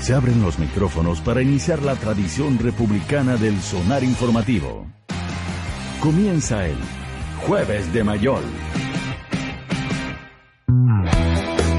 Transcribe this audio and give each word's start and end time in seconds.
Se 0.00 0.14
abren 0.14 0.40
los 0.42 0.58
micrófonos 0.58 1.20
para 1.20 1.42
iniciar 1.42 1.82
la 1.82 1.94
tradición 1.96 2.58
republicana 2.58 3.36
del 3.36 3.60
sonar 3.60 4.04
informativo. 4.04 4.86
Comienza 6.00 6.66
el 6.66 6.76
Jueves 7.46 7.92
de 7.92 8.04
Mayol. 8.04 8.42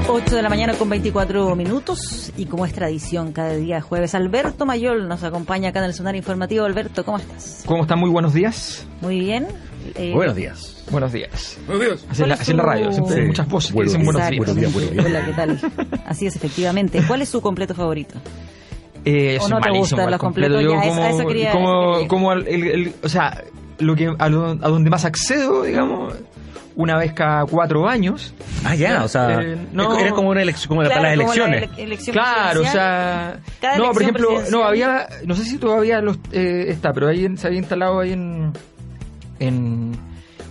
8 0.08 0.36
de 0.36 0.42
la 0.42 0.48
mañana 0.48 0.74
con 0.74 0.88
24 0.88 1.56
minutos 1.56 2.32
y 2.36 2.46
como 2.46 2.66
es 2.66 2.72
tradición 2.72 3.32
cada 3.32 3.54
día 3.54 3.80
jueves, 3.80 4.14
Alberto 4.14 4.66
Mayol 4.66 5.08
nos 5.08 5.22
acompaña 5.22 5.70
acá 5.70 5.78
en 5.78 5.86
el 5.86 5.94
Sonar 5.94 6.14
Informativo. 6.14 6.64
Alberto, 6.64 7.04
¿cómo 7.04 7.16
estás? 7.16 7.62
¿Cómo 7.64 7.82
están? 7.82 7.98
Muy 8.00 8.10
buenos 8.10 8.34
días. 8.34 8.86
Muy 9.00 9.20
bien. 9.20 9.46
Eh, 9.94 10.12
buenos 10.14 10.34
días. 10.36 10.84
Buenos 10.90 11.12
días. 11.12 11.58
Buenos 11.66 11.84
días. 11.86 12.06
Así, 12.10 12.22
la, 12.22 12.36
la, 12.56 12.62
radio, 12.62 12.92
siempre 12.92 13.20
hay 13.20 13.26
muchas 13.26 13.48
voces 13.48 13.72
que 13.72 13.82
dicen 13.82 14.04
buenos 14.04 14.28
días. 14.28 14.38
Buenos 14.56 14.56
días, 14.74 15.04
Hola, 15.06 15.24
¿qué 15.26 15.32
tal? 15.32 15.60
Así 16.06 16.26
es, 16.26 16.36
efectivamente. 16.36 17.02
¿Cuál 17.06 17.22
es 17.22 17.28
su 17.28 17.40
completo 17.40 17.74
favorito? 17.74 18.14
Eh, 19.04 19.38
¿O 19.40 19.48
no 19.48 19.60
te 19.60 19.70
gustan 19.70 20.10
los 20.10 20.20
completos? 20.20 20.62
Yo 20.62 20.72
ya, 20.72 20.88
como, 20.88 21.04
eso 21.06 21.26
quería, 21.26 21.52
como, 21.52 21.96
eso 21.98 22.08
como 22.08 22.32
el, 22.32 22.46
el, 22.46 22.66
el, 22.66 22.94
o 23.02 23.08
sea, 23.08 23.42
lo 23.78 23.94
que 23.96 24.12
a, 24.18 24.28
lo, 24.28 24.46
a 24.50 24.54
donde 24.68 24.90
más 24.90 25.06
accedo, 25.06 25.62
digamos, 25.62 26.12
una 26.76 26.98
vez 26.98 27.12
cada 27.14 27.46
cuatro 27.46 27.88
años. 27.88 28.34
Ah, 28.64 28.74
ya, 28.74 29.02
o 29.04 29.08
sea, 29.08 29.40
Eh, 29.40 29.56
no. 29.72 29.98
era 29.98 30.10
como 30.10 30.28
una 30.28 30.42
elección, 30.42 30.68
como 30.68 30.80
Claro, 30.82 30.96
para 30.96 31.16
las 31.16 31.26
como 31.26 31.34
la 31.34 31.44
elecciones. 31.56 31.70
ele- 31.78 31.82
elección 31.84 32.12
Claro, 32.14 32.60
o 32.60 32.64
sea, 32.66 33.40
Cada 33.60 33.78
no, 33.78 33.92
por 33.92 34.02
ejemplo, 34.02 34.28
no 34.50 34.64
había, 34.64 35.08
no 35.24 35.34
sé 35.34 35.44
si 35.44 35.56
todavía 35.56 36.02
los, 36.02 36.18
eh, 36.32 36.66
está, 36.68 36.92
pero 36.92 37.08
ahí 37.08 37.24
en- 37.24 37.38
se 37.38 37.46
había 37.46 37.58
instalado 37.60 38.00
ahí 38.00 38.12
en, 38.12 38.52
en 39.40 39.92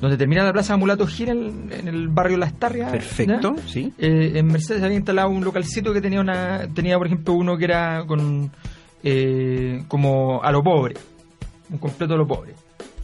donde 0.01 0.17
termina 0.17 0.43
la 0.43 0.53
Plaza 0.53 0.75
Mulato 0.77 1.07
Gira, 1.07 1.31
en, 1.31 1.69
en 1.71 1.87
el 1.87 2.07
barrio 2.09 2.37
Las 2.37 2.53
Tarrias. 2.53 2.91
Perfecto, 2.91 3.55
sí. 3.65 3.93
Eh, 3.97 4.33
en 4.35 4.47
Mercedes 4.47 4.83
había 4.83 4.97
instalado 4.97 5.29
un 5.29 5.43
localcito 5.43 5.93
que 5.93 6.01
tenía 6.01 6.19
una, 6.19 6.67
tenía 6.73 6.97
por 6.97 7.07
ejemplo 7.07 7.33
uno 7.33 7.57
que 7.57 7.65
era 7.65 8.03
con, 8.05 8.51
eh, 9.03 9.83
como 9.87 10.41
a 10.43 10.51
lo 10.51 10.61
pobre, 10.63 10.95
un 11.69 11.77
completo 11.77 12.13
a 12.13 12.17
lo 12.17 12.27
pobre. 12.27 12.53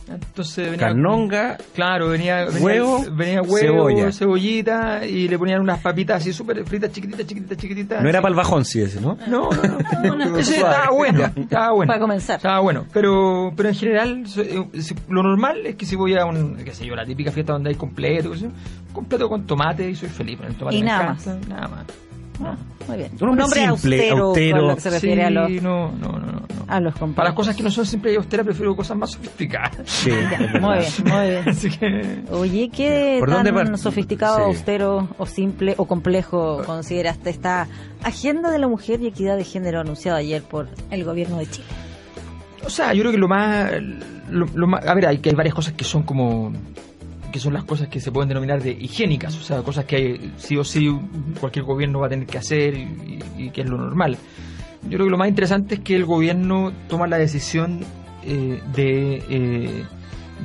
Entonces 0.07 0.69
venía 0.71 0.87
Canonga, 0.87 1.57
Claro, 1.73 2.09
venía, 2.09 2.45
venía 2.45 2.61
Huevo, 2.61 3.05
venía 3.11 3.41
huevo, 3.41 3.87
cebolla. 3.89 4.11
cebollita 4.11 5.05
y 5.05 5.27
le 5.27 5.37
ponían 5.39 5.61
unas 5.61 5.79
papitas 5.79 6.17
así 6.21 6.31
súper 6.31 6.63
fritas, 6.65 6.91
chiquititas, 6.91 7.25
chiquititas, 7.25 7.57
chiquititas. 7.57 8.03
no 8.03 8.09
era 8.09 8.21
para 8.21 8.29
el 8.29 8.35
bajón, 8.35 8.65
sí, 8.65 8.81
ese, 8.81 9.01
¿no? 9.01 9.17
No, 9.27 9.49
no, 9.49 10.15
no. 10.15 10.37
Ese 10.37 10.55
estaba 10.57 10.91
bueno, 10.91 11.25
estaba 11.35 11.71
bueno. 11.71 11.87
Para 11.87 11.99
comenzar. 11.99 12.35
Estaba 12.37 12.59
bueno, 12.59 12.85
pero, 12.93 13.51
pero 13.55 13.69
en 13.69 13.75
general 13.75 14.23
eh, 14.37 14.65
lo 15.09 15.23
normal 15.23 15.65
es 15.65 15.75
que 15.75 15.85
si 15.85 15.95
voy 15.95 16.15
a 16.15 16.25
un, 16.25 16.55
qué 16.57 16.73
sé 16.73 16.85
yo, 16.85 16.95
la 16.95 17.05
típica 17.05 17.31
fiesta 17.31 17.53
donde 17.53 17.71
hay 17.71 17.75
completo, 17.75 18.31
completo 18.93 19.27
con 19.27 19.45
tomate 19.45 19.89
y 19.89 19.95
soy 19.95 20.09
feliz 20.09 20.37
con 20.37 20.47
el 20.47 20.55
tomate. 20.55 20.77
Y 20.77 20.81
me 20.81 20.85
nada 20.87 21.03
encanta, 21.13 21.37
y 21.45 21.49
Nada 21.49 21.67
más. 21.67 21.85
Ah, 22.43 22.55
muy 22.87 22.97
bien. 22.97 23.11
Un 23.21 23.29
hombre 23.29 23.45
simple, 23.45 23.67
austero, 23.69 24.23
austero. 24.27 24.61
lo 24.67 24.75
que 24.75 24.81
se 24.81 24.89
refiere 24.89 25.23
a 25.23 25.29
los, 25.29 25.49
no, 25.61 25.91
no, 25.91 26.11
no, 26.19 26.31
no. 26.31 26.45
a 26.67 26.79
los. 26.79 26.93
Para 27.15 27.33
cosas 27.33 27.55
que 27.55 27.63
no 27.63 27.71
son 27.71 27.85
siempre 27.85 28.13
y 28.13 28.15
austeras 28.15 28.45
prefiero 28.45 28.75
cosas 28.75 28.97
más 28.97 29.11
sofisticadas. 29.11 29.71
Sí, 29.85 30.09
Ya, 30.09 30.59
muy 30.59 30.79
bien, 30.79 30.91
muy 31.05 31.29
bien. 31.29 31.43
Así 31.49 31.69
que... 31.69 32.23
Oye, 32.31 32.69
¿qué 32.69 33.17
¿Por 33.19 33.29
tan 33.29 33.77
sofisticado, 33.77 34.37
Sí. 34.37 34.43
austero 34.43 35.07
o 35.17 35.25
simple 35.25 35.75
o 35.77 35.85
complejo 35.85 36.61
consideraste 36.65 37.29
esta 37.29 37.67
agenda 38.03 38.51
de 38.51 38.59
la 38.59 38.67
mujer 38.67 39.01
y 39.01 39.07
equidad 39.07 39.37
de 39.37 39.43
género 39.43 39.79
anunciada 39.79 40.17
ayer 40.17 40.43
por 40.43 40.67
el 40.91 41.03
gobierno 41.03 41.37
de 41.37 41.49
Chile? 41.49 41.67
O 42.65 42.69
sea, 42.69 42.93
yo 42.93 43.01
creo 43.01 43.11
que 43.11 43.17
lo 43.19 43.27
más, 43.27 43.71
lo, 44.29 44.47
lo 44.53 44.67
más, 44.67 44.85
a 44.85 44.93
ver, 44.95 45.07
hay 45.07 45.19
que 45.19 45.29
hay 45.29 45.35
varias 45.35 45.53
cosas 45.55 45.73
que 45.73 45.83
son 45.83 46.03
como 46.03 46.51
que 47.31 47.39
son 47.39 47.53
las 47.53 47.63
cosas 47.63 47.87
que 47.87 47.99
se 47.99 48.11
pueden 48.11 48.29
denominar 48.29 48.61
de 48.61 48.71
higiénicas, 48.71 49.35
o 49.37 49.41
sea, 49.41 49.61
cosas 49.61 49.85
que 49.85 49.95
hay, 49.95 50.33
sí 50.37 50.57
o 50.57 50.63
sí 50.63 50.89
cualquier 51.39 51.65
gobierno 51.65 51.99
va 51.99 52.07
a 52.07 52.09
tener 52.09 52.27
que 52.27 52.37
hacer 52.37 52.75
y, 52.75 53.49
que 53.51 53.61
es 53.61 53.69
lo 53.69 53.77
normal. 53.77 54.17
Yo 54.83 54.91
creo 54.91 55.05
que 55.05 55.11
lo 55.11 55.17
más 55.17 55.29
interesante 55.29 55.75
es 55.75 55.81
que 55.81 55.95
el 55.95 56.05
gobierno 56.05 56.71
toma 56.87 57.07
la 57.07 57.17
decisión 57.17 57.81
eh, 58.23 58.61
de, 58.73 59.23
eh, 59.29 59.85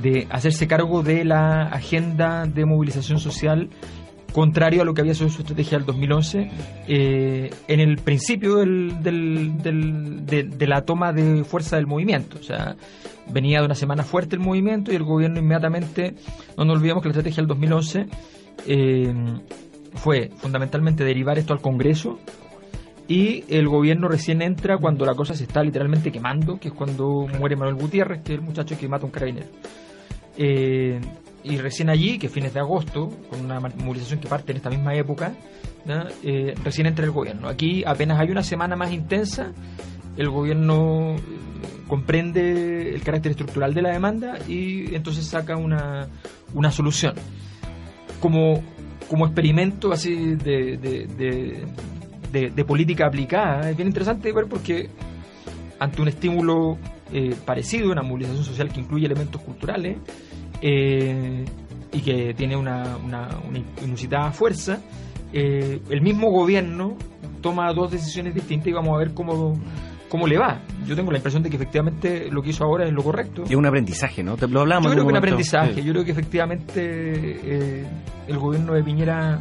de 0.03 0.27
hacerse 0.31 0.67
cargo 0.67 1.03
de 1.03 1.25
la 1.25 1.65
agenda 1.65 2.47
de 2.47 2.65
movilización 2.65 3.19
social 3.21 3.69
contrario 4.33 4.83
a 4.83 4.85
lo 4.85 4.95
que 4.95 5.01
había 5.01 5.15
sido 5.15 5.29
su 5.31 5.43
estrategia 5.43 5.79
del 5.79 5.87
2011 5.87 6.51
eh, 6.89 7.51
en 7.69 7.81
el 7.81 7.97
principio 7.99 8.57
de 8.57 9.07
la 10.67 10.83
toma 10.83 11.13
de 11.13 11.45
fuerza 11.45 11.77
del 11.77 11.87
movimiento. 11.87 12.39
O 12.39 12.43
sea, 12.43 12.77
venía 13.33 13.61
de 13.61 13.67
una 13.67 13.75
semana 13.75 14.03
fuerte 14.03 14.37
el 14.37 14.43
movimiento 14.43 14.93
y 14.93 14.97
el 14.97 15.05
gobierno 15.05 15.39
inmediatamente, 15.39 16.15
no 16.57 16.65
nos 16.65 16.77
olvidemos 16.77 17.03
que 17.03 17.09
la 17.09 17.13
estrategia 17.13 17.43
del 17.43 17.49
2011 17.49 18.07
eh, 18.67 19.15
fue 19.95 20.31
fundamentalmente 20.37 21.05
derivar 21.05 21.39
esto 21.39 21.53
al 21.53 21.61
Congreso 21.61 22.19
y 23.09 23.45
el 23.49 23.67
gobierno 23.69 24.07
recién 24.07 24.41
entra 24.41 24.79
cuando 24.79 25.05
la 25.05 25.15
cosa 25.15 25.35
se 25.35 25.43
está 25.43 25.65
literalmente 25.65 26.13
quemando, 26.13 26.61
que 26.61 26.69
es 26.69 26.75
cuando 26.75 27.27
muere 27.39 27.57
Manuel 27.57 27.75
Gutiérrez, 27.75 28.23
que 28.23 28.35
es 28.35 28.39
el 28.39 28.45
muchacho 28.45 28.79
que 28.79 28.87
mata 28.87 29.03
a 29.03 29.07
un 29.07 29.11
carabinero. 29.11 29.49
Eh, 30.37 31.01
y 31.45 31.57
recién 31.57 31.89
allí, 31.91 32.19
que 32.19 32.29
fines 32.29 32.53
de 32.55 32.61
agosto, 32.61 33.09
con 33.31 33.41
una 33.45 33.61
movilización 33.61 34.21
que 34.21 34.29
parte 34.29 34.53
en 34.53 34.57
esta 34.59 34.71
misma 34.71 34.95
época. 34.95 35.33
Eh, 36.23 36.55
recién 36.63 36.87
entra 36.87 37.05
el 37.05 37.11
gobierno. 37.11 37.49
Aquí 37.49 37.83
apenas 37.87 38.19
hay 38.21 38.31
una 38.31 38.43
semana 38.43 38.77
más 38.77 38.93
intensa, 38.93 39.53
el 40.17 40.29
gobierno 40.29 41.15
eh, 41.17 41.21
comprende 41.89 42.95
el 42.95 43.03
carácter 43.03 43.31
estructural 43.33 43.73
de 43.73 43.83
la 43.83 43.91
demanda 43.91 44.39
y 44.47 44.95
entonces 44.95 45.25
saca 45.27 45.57
una, 45.57 46.07
una 46.55 46.71
solución. 46.71 47.15
Como, 48.21 48.63
como 49.09 49.25
experimento 49.27 49.91
así 49.93 50.35
de- 50.37 50.77
de- 50.77 52.51
de 52.51 52.65
política 52.65 53.07
aplicada, 53.07 53.71
es 53.71 53.77
bien 53.77 53.89
interesante 53.89 54.31
ver 54.33 54.47
porque 54.47 54.89
ante 55.79 56.01
un 56.03 56.09
estímulo 56.09 56.77
eh, 57.13 57.35
parecido, 57.45 57.91
una 57.91 58.03
movilización 58.03 58.45
social 58.45 58.69
que 58.73 58.81
incluye 58.81 59.07
elementos 59.07 59.41
culturales 59.43 59.97
eh, 60.63 61.45
y 61.93 62.01
que 62.01 62.35
tiene 62.35 62.57
una, 62.57 62.97
una, 62.97 63.29
una 63.49 63.61
inusitada 63.83 64.31
fuerza, 64.33 64.81
eh, 65.33 65.81
el 65.91 66.01
mismo 66.03 66.31
gobierno 66.31 66.97
toma 67.41 67.73
dos 67.73 67.91
decisiones 67.91 68.35
distintas 68.35 68.69
y 68.69 68.73
vamos 68.73 68.95
a 68.95 68.99
ver 68.99 69.15
cómo, 69.15 69.59
cómo 70.09 70.27
le 70.27 70.39
va. 70.39 70.61
Yo 70.87 70.95
tengo 70.97 71.11
la 71.11 71.19
impresión 71.19 71.43
de 71.43 71.51
que 71.51 71.57
efectivamente 71.57 72.29
lo 72.31 72.43
que 72.43 72.51
hizo 72.51 72.65
ahora 72.65 72.87
es 72.87 72.93
lo 72.93 73.03
correcto. 73.03 73.45
Y 73.49 73.55
un 73.55 73.67
aprendizaje, 73.67 74.23
¿no? 74.23 74.37
Te 74.37 74.47
lo 74.49 74.61
hablamos. 74.61 74.87
Yo 74.87 74.93
creo 74.93 75.05
que 75.05 75.11
un 75.11 75.17
aprendizaje, 75.17 75.75
Sí. 75.75 75.83
yo 75.83 75.93
creo 75.93 76.05
que 76.05 76.13
efectivamente 76.13 76.81
eh, 76.83 77.87
el 78.29 78.39
gobierno 78.39 78.75
de 78.75 78.83
Piñera, 78.83 79.41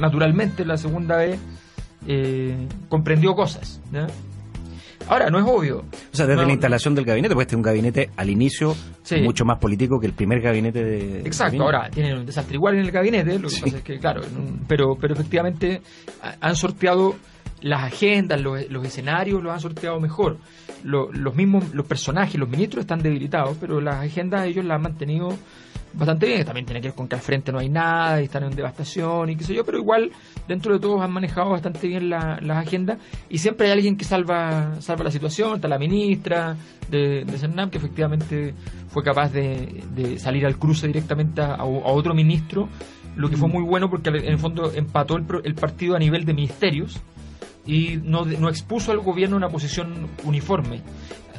naturalmente, 0.00 0.64
la 0.64 0.76
segunda 0.76 1.16
vez 1.18 1.38
eh, 2.06 2.66
comprendió 2.88 3.34
cosas. 3.34 3.80
¿ya? 3.92 4.06
Ahora, 5.08 5.30
no 5.30 5.38
es 5.38 5.44
obvio. 5.46 5.78
O 5.78 6.16
sea, 6.16 6.26
desde 6.26 6.40
No, 6.42 6.46
la 6.46 6.52
instalación 6.52 6.94
del 6.94 7.04
gabinete, 7.04 7.34
pues 7.34 7.44
este 7.44 7.54
es 7.54 7.58
un 7.58 7.62
gabinete 7.62 8.10
al 8.16 8.30
inicio 8.30 8.74
Sí. 9.02 9.20
mucho 9.20 9.44
más 9.44 9.58
político 9.58 10.00
que 10.00 10.06
el 10.06 10.12
primer 10.14 10.40
gabinete 10.40 10.82
de. 10.82 11.20
Exacto, 11.20 11.62
ahora 11.62 11.90
tienen 11.90 12.16
un 12.18 12.26
desastre 12.26 12.56
igual 12.56 12.74
en 12.74 12.80
el 12.80 12.90
gabinete, 12.90 13.38
lo 13.38 13.48
que 13.48 13.60
pasa 13.60 13.76
es 13.76 13.82
que, 13.82 13.98
claro, 13.98 14.22
pero, 14.66 14.96
pero 15.00 15.14
efectivamente 15.14 15.82
ha- 16.22 16.34
han 16.40 16.56
sorteado 16.56 17.14
las 17.64 17.82
agendas, 17.82 18.40
los, 18.42 18.60
escenarios 18.84 19.42
los 19.42 19.50
han 19.52 19.58
sorteado 19.60 19.98
mejor. 19.98 20.36
Lo- 20.82 21.10
los 21.12 21.34
mismos, 21.34 21.72
los 21.74 21.86
personajes, 21.86 22.38
los 22.38 22.48
ministros 22.48 22.82
están 22.82 23.00
debilitados, 23.02 23.56
pero 23.58 23.80
las 23.80 24.04
agendas 24.04 24.44
ellos 24.46 24.66
las 24.66 24.76
han 24.76 24.82
mantenido 24.82 25.30
bastante 25.94 26.26
bien. 26.26 26.44
También 26.44 26.66
tiene 26.66 26.82
que 26.82 26.88
ver 26.88 26.94
con 26.94 27.08
que 27.08 27.14
al 27.14 27.22
frente 27.22 27.52
no 27.52 27.58
hay 27.58 27.70
nada 27.70 28.20
y 28.20 28.24
están 28.24 28.44
en 28.44 28.50
devastación 28.54 29.30
y 29.30 29.36
qué 29.36 29.44
sé 29.44 29.54
yo, 29.54 29.64
pero 29.64 29.78
igual 29.78 30.10
dentro 30.46 30.74
de 30.74 30.80
todos 30.80 31.00
han 31.00 31.10
manejado 31.10 31.50
bastante 31.50 31.88
bien 31.88 32.10
la- 32.10 32.38
las 32.42 32.58
agendas 32.66 32.98
y 33.30 33.38
siempre 33.38 33.66
hay 33.68 33.72
alguien 33.72 33.96
que 33.96 34.04
salva, 34.04 34.74
salva 34.82 35.04
la 35.04 35.10
situación. 35.10 35.54
Está 35.54 35.66
la 35.68 35.78
ministra 35.78 36.56
de, 36.90 37.24
de 37.24 37.38
Cernam, 37.38 37.70
que 37.70 37.78
efectivamente 37.78 38.52
fue 38.88 39.02
capaz 39.02 39.32
de, 39.32 40.18
salir 40.18 40.44
al 40.44 40.58
cruce 40.58 40.86
directamente 40.86 41.40
a, 41.40 41.64
otro 41.64 42.12
ministro, 42.14 42.68
lo 43.16 43.30
que 43.30 43.38
fue 43.38 43.48
muy 43.48 43.62
bueno 43.62 43.88
porque 43.88 44.10
en 44.10 44.16
el 44.26 44.38
fondo 44.38 44.70
empató 44.74 45.16
el, 45.16 45.24
el 45.44 45.54
partido 45.54 45.96
a 45.96 45.98
nivel 45.98 46.26
de 46.26 46.34
ministerios 46.34 47.00
y 47.66 47.96
no, 48.02 48.24
no 48.24 48.48
expuso 48.48 48.92
al 48.92 48.98
gobierno 48.98 49.36
una 49.36 49.48
posición 49.48 50.08
uniforme. 50.24 50.82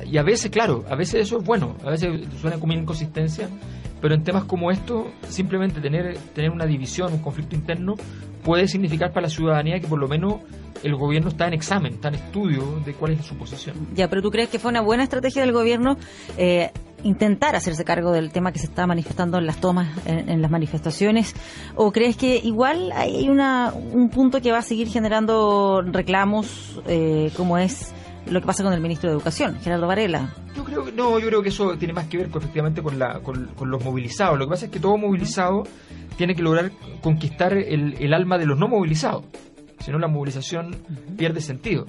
Y 0.06 0.18
a 0.18 0.24
veces, 0.24 0.52
claro, 0.52 0.84
a 0.90 0.96
veces 0.96 1.22
eso 1.22 1.38
es 1.38 1.46
bueno, 1.46 1.76
a 1.86 1.92
veces 1.92 2.28
suena 2.42 2.60
como 2.60 2.74
inconsistencia, 2.74 3.50
pero 4.02 4.14
en 4.14 4.24
temas 4.24 4.44
como 4.44 4.72
esto, 4.72 5.12
simplemente 5.28 5.80
tener, 5.80 6.18
tener 6.34 6.52
una 6.52 6.66
división, 6.66 7.14
un 7.14 7.20
conflicto 7.20 7.56
interno, 7.56 7.96
puede 8.44 8.68
significar 8.68 9.12
para 9.12 9.24
la 9.24 9.30
ciudadanía 9.30 9.80
que 9.80 9.88
por 9.88 10.00
lo 10.00 10.08
menos 10.08 10.42
el 10.84 10.96
gobierno 10.96 11.30
está 11.30 11.48
en 11.48 11.54
examen, 11.54 11.94
está 11.94 12.10
en 12.10 12.16
estudio 12.16 12.80
de 12.86 12.94
cuál 12.94 13.14
es 13.14 13.26
su 13.26 13.36
posición. 13.36 13.76
Ya, 13.96 14.10
pero 14.10 14.22
¿tú 14.22 14.32
crees 14.32 14.50
que 14.50 14.60
fue 14.60 14.72
una 14.72 14.82
buena 14.82 15.04
estrategia 15.04 15.42
del 15.42 15.52
gobierno 15.52 15.98
eh, 16.38 16.72
intentar 17.04 17.56
hacerse 17.56 17.84
cargo 17.84 18.12
del 18.12 18.32
tema 18.32 18.52
que 18.52 18.60
se 18.60 18.66
está 18.66 18.88
manifestando 18.88 19.38
en 19.38 19.46
las 19.46 19.62
tomas, 19.62 19.88
en, 20.06 20.30
en 20.30 20.42
las 20.42 20.52
manifestaciones? 20.52 21.36
¿O 21.76 21.92
crees 21.92 22.18
que 22.18 22.38
igual 22.38 22.92
hay 22.94 23.30
una, 23.30 23.74
un 23.74 24.10
punto 24.10 24.42
que 24.42 24.52
va 24.52 24.60
a 24.60 24.64
seguir 24.64 24.88
generando 24.88 25.82
reclamos, 25.82 26.82
eh, 26.88 27.32
como 27.36 27.58
es 27.58 27.94
lo 28.30 28.42
que 28.42 28.48
pasa 28.48 28.64
con 28.64 28.74
el 28.74 28.82
ministro 28.82 29.10
de 29.10 29.16
Educación, 29.16 29.60
Gerardo 29.62 29.88
Varela? 29.88 30.34
Yo 30.56 30.64
creo 30.64 30.86
que 30.86 30.92
no, 30.92 31.20
yo 31.20 31.28
creo 31.28 31.44
que 31.44 31.50
eso 31.50 31.78
tiene 31.78 31.94
más 31.94 32.08
que 32.08 32.18
ver 32.18 32.30
con, 32.30 32.42
efectivamente 32.42 32.82
con, 32.82 32.98
la, 32.98 33.20
con, 33.20 33.48
con 33.56 33.70
los 33.70 33.84
movilizados. 33.84 34.40
Lo 34.40 34.46
que 34.46 34.50
pasa 34.52 34.66
es 34.66 34.72
que 34.72 34.80
todo 34.80 34.98
movilizado 34.98 35.64
tiene 36.18 36.34
que 36.34 36.42
lograr 36.42 36.72
conquistar 37.02 37.54
el, 37.54 37.96
el 38.00 38.14
alma 38.14 38.38
de 38.38 38.46
los 38.46 38.58
no 38.58 38.68
movilizados. 38.68 39.26
Si 39.86 39.92
no, 39.92 40.00
la 40.00 40.08
movilización 40.08 40.76
pierde 41.16 41.40
sentido. 41.42 41.86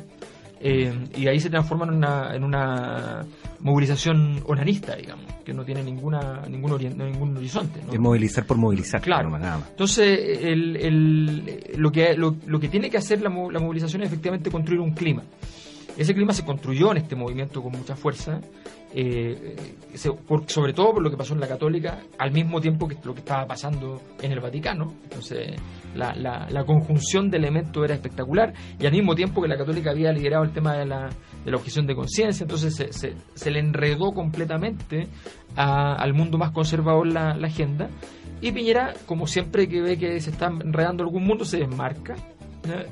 eh, 0.61 0.93
y 1.17 1.27
ahí 1.29 1.39
se 1.41 1.51
transforman 1.51 1.91
en 1.91 1.95
una, 1.97 2.35
en 2.35 2.43
una 2.45 3.25
movilización 3.61 4.43
onanista, 4.47 4.95
digamos, 4.97 5.25
que 5.45 5.53
no 5.53 5.65
tiene 5.65 5.83
ninguna 5.83 6.43
ningún, 6.49 6.73
orien- 6.73 6.95
ningún 6.97 7.37
horizonte. 7.37 7.81
¿no? 7.87 7.93
Es 7.93 7.99
movilizar 8.01 8.45
por 8.47 8.57
movilizar. 8.57 9.01
Claro. 9.03 9.25
nomás, 9.25 9.41
nada 9.43 9.59
más. 9.59 9.69
Entonces, 9.71 10.19
el, 10.43 10.77
el- 10.77 11.73
lo, 11.77 11.91
que, 11.93 12.15
lo, 12.17 12.37
lo 12.47 12.59
que 12.61 12.69
tiene 12.69 12.89
que 12.91 12.97
hacer 12.99 13.21
la, 13.21 13.29
la 13.29 13.61
movilización 13.61 14.03
es 14.03 14.09
efectivamente 14.09 14.51
construir 14.51 14.81
un 14.81 14.93
clima. 14.93 15.23
Ese 15.97 16.15
clima 16.15 16.33
se 16.33 16.45
construyó 16.45 16.91
en 16.93 16.99
este 16.99 17.17
movimiento 17.17 17.63
con 17.63 17.73
mucha 17.73 17.97
fuerza, 17.97 18.41
eh, 18.95 19.57
se- 19.95 20.13
por- 20.13 20.49
sobre 20.49 20.73
todo 20.73 20.93
por 20.95 21.03
lo 21.03 21.11
que 21.11 21.17
pasó 21.17 21.35
en 21.35 21.41
la 21.41 21.49
Católica, 21.49 22.01
al 22.19 22.33
mismo 22.33 22.61
tiempo 22.61 22.87
que 22.87 22.97
lo 23.05 23.15
que 23.15 23.21
estaba 23.21 23.47
pasando 23.47 24.01
en 24.23 24.33
el 24.33 24.41
Vaticano. 24.41 24.93
Entonces, 25.05 25.57
la, 25.95 26.15
la- 26.15 26.47
la 26.51 26.65
conjunción 26.65 27.31
de 27.31 27.39
elementos 27.39 27.85
era 27.85 27.95
espectacular 27.95 28.53
y 28.79 28.87
al 28.87 28.93
mismo 28.93 29.15
tiempo 29.15 29.41
que 29.43 29.49
la 29.49 29.57
Católica 29.57 29.91
había 29.91 30.13
liderado 30.13 30.45
el 30.45 30.53
tema 30.53 30.75
de 30.77 30.87
la, 30.87 31.09
de 31.45 31.51
la 31.51 31.57
objeción 31.57 31.87
de 31.87 31.95
conciencia, 31.95 32.45
entonces 32.45 32.75
se, 32.75 32.93
se- 32.93 33.15
se 33.35 33.51
le 33.51 33.61
enredó 33.61 34.13
completamente 34.13 35.09
a- 35.57 35.95
al 35.95 36.13
mundo 36.15 36.39
más 36.39 36.51
conservador 36.53 37.07
la, 37.07 37.35
la 37.37 37.47
agenda. 37.49 37.89
Y 38.43 38.53
Piñera, 38.53 38.93
como 39.07 39.27
siempre 39.27 39.67
que 39.69 39.81
ve 39.81 39.97
que 39.99 40.21
se 40.21 40.31
está 40.31 40.47
enredando 40.49 41.03
algún 41.05 41.25
mundo, 41.25 41.45
se 41.47 41.59
desmarca 41.59 42.15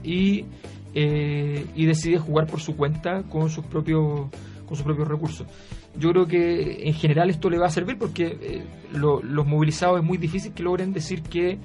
y, 0.03 0.45
eh, 0.95 1.67
y 1.75 1.87
decide 1.87 2.19
jugar 2.19 2.47
por 2.47 2.61
su 2.61 2.77
cuenta 2.77 3.23
con 3.25 3.51
sus 3.51 3.65
propios 3.67 4.29
con 4.67 4.77
sus 4.77 4.85
propios 4.85 5.07
recursos. 5.09 5.47
Yo 5.99 6.11
creo 6.13 6.27
que 6.27 6.89
en 6.89 6.95
general 6.95 7.29
esto 7.29 7.51
le 7.51 7.59
va 7.59 7.67
a 7.67 7.71
servir 7.71 7.99
porque 7.99 8.39
eh, 8.41 8.65
lo- 8.95 9.23
los 9.23 9.47
movilizados 9.47 9.99
es 10.01 10.05
muy 10.05 10.17
difícil 10.17 10.53
que 10.55 10.63
logren 10.63 10.93
decir 10.95 11.21
que 11.23 11.59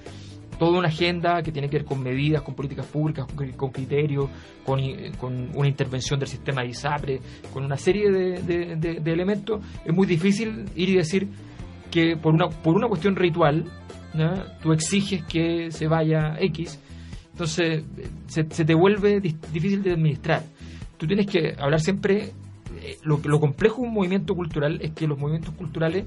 toda 0.60 0.78
una 0.78 0.90
agenda 0.90 1.42
que 1.42 1.54
tiene 1.54 1.70
que 1.70 1.78
ver 1.78 1.86
con 1.86 2.04
medidas, 2.04 2.42
con 2.42 2.54
políticas 2.56 2.86
públicas, 2.88 3.26
con, 3.34 3.50
con 3.54 3.70
criterios, 3.72 4.28
con, 4.66 4.82
i- 4.82 5.12
con 5.18 5.50
una 5.56 5.70
intervención 5.70 6.20
del 6.20 6.28
sistema 6.28 6.62
de 6.62 6.68
ISAPRE, 6.68 7.22
con 7.54 7.64
una 7.64 7.78
serie 7.78 8.12
de, 8.12 9.02
elementos, 9.14 9.62
es 9.86 9.94
muy 9.96 10.06
difícil 10.06 10.66
ir 10.76 10.90
y 10.90 10.96
decir 10.96 11.30
que 11.90 12.18
por 12.18 12.34
una, 12.34 12.50
por 12.50 12.76
una 12.76 12.90
cuestión 12.90 13.16
ritual, 13.16 13.64
¿ya? 14.14 14.58
tú 14.62 14.74
exiges 14.74 15.24
que 15.24 15.72
se 15.72 15.88
vaya 15.88 16.36
X, 16.42 16.78
entonces 17.40 17.86
se, 18.28 18.46
se 18.50 18.66
te 18.66 18.74
vuelve 18.74 19.22
difícil 19.22 19.82
de 19.82 19.94
administrar. 19.94 20.44
Tú 20.98 21.08
tienes 21.08 21.26
que 21.26 21.56
hablar 21.58 21.80
siempre, 21.80 22.34
eh, 22.82 22.98
lo, 23.04 23.22
lo 23.24 23.40
complejo 23.40 23.82
de 23.82 23.88
un 23.88 23.94
movimiento 23.94 24.36
cultural 24.36 24.78
es 24.82 24.92
que 24.92 25.08
los 25.08 25.18
movimientos 25.18 25.54
culturales 25.56 26.04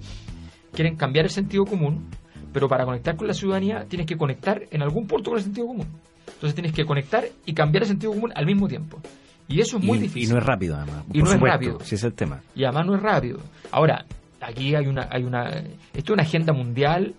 quieren 0.75 0.95
cambiar 0.97 1.25
el 1.25 1.31
sentido 1.31 1.65
común, 1.65 2.07
pero 2.53 2.69
para 2.69 2.85
conectar 2.85 3.17
con 3.17 3.29
la 3.29 3.33
ciudadanía 3.33 3.87
tienes 3.89 4.07
que 4.07 4.19
conectar 4.19 4.65
en 4.71 4.83
algún 4.83 5.07
punto 5.07 5.31
con 5.31 5.39
el 5.39 5.45
sentido 5.45 5.69
común. 5.69 5.87
Entonces 6.27 6.55
tienes 6.55 6.73
que 6.73 6.85
conectar 6.85 7.25
y 7.47 7.55
cambiar 7.55 7.85
el 7.85 7.89
sentido 7.89 8.13
común 8.13 8.31
al 8.35 8.45
mismo 8.45 8.69
tiempo. 8.69 9.01
Y 9.49 9.61
eso 9.61 9.79
es 9.79 9.85
muy 9.85 9.97
y, 9.97 10.03
difícil. 10.03 10.29
y 10.29 10.33
no 10.33 10.39
es 10.39 10.45
rápido, 10.45 10.77
además. 10.77 11.05
Y 11.15 11.21
por 11.21 11.29
no 11.31 11.35
es 11.35 11.41
rápido. 11.41 11.81
Si 11.81 11.95
es 11.95 12.05
el 12.05 12.13
tema. 12.13 12.43
y 12.55 12.65
además 12.65 12.87
no 12.87 12.95
es 12.97 13.03
rápido. 13.03 13.41
Ahora, 13.71 14.05
aquí 14.39 14.75
hay 14.75 14.87
una, 14.87 15.09
hay 15.11 15.25
una, 15.25 15.49
esto 15.49 15.73
es 15.95 16.11
una 16.11 16.25
agenda 16.25 16.53
mundial, 16.53 17.15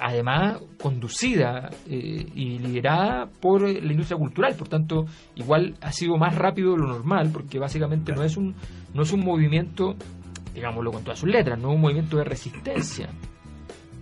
además 0.00 0.58
conducida 0.80 1.70
eh, 1.88 2.26
y 2.34 2.58
liderada 2.58 3.26
por 3.40 3.62
la 3.62 3.92
industria 3.92 4.18
cultural, 4.18 4.54
por 4.54 4.68
tanto, 4.68 5.06
igual 5.34 5.74
ha 5.80 5.92
sido 5.92 6.16
más 6.16 6.34
rápido 6.34 6.72
de 6.72 6.78
lo 6.78 6.86
normal, 6.86 7.30
porque 7.32 7.58
básicamente 7.58 8.12
no 8.12 8.22
es 8.22 8.36
un, 8.36 8.54
no 8.94 9.02
es 9.02 9.12
un 9.12 9.24
movimiento, 9.24 9.96
digámoslo 10.54 10.92
con 10.92 11.02
todas 11.02 11.18
sus 11.18 11.28
letras, 11.28 11.58
no 11.58 11.70
es 11.70 11.74
un 11.74 11.80
movimiento 11.80 12.16
de 12.16 12.24
resistencia. 12.24 13.08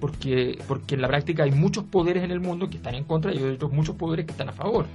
Porque, 0.00 0.58
porque 0.68 0.96
en 0.96 1.02
la 1.02 1.08
práctica 1.08 1.44
hay 1.44 1.52
muchos 1.52 1.84
poderes 1.84 2.24
en 2.24 2.30
el 2.30 2.40
mundo 2.40 2.68
que 2.68 2.76
están 2.76 2.94
en 2.94 3.04
contra 3.04 3.32
y 3.34 3.42
otros 3.42 3.72
muchos 3.72 3.96
poderes 3.96 4.26
que 4.26 4.32
están 4.32 4.50
a 4.50 4.52
favor. 4.52 4.86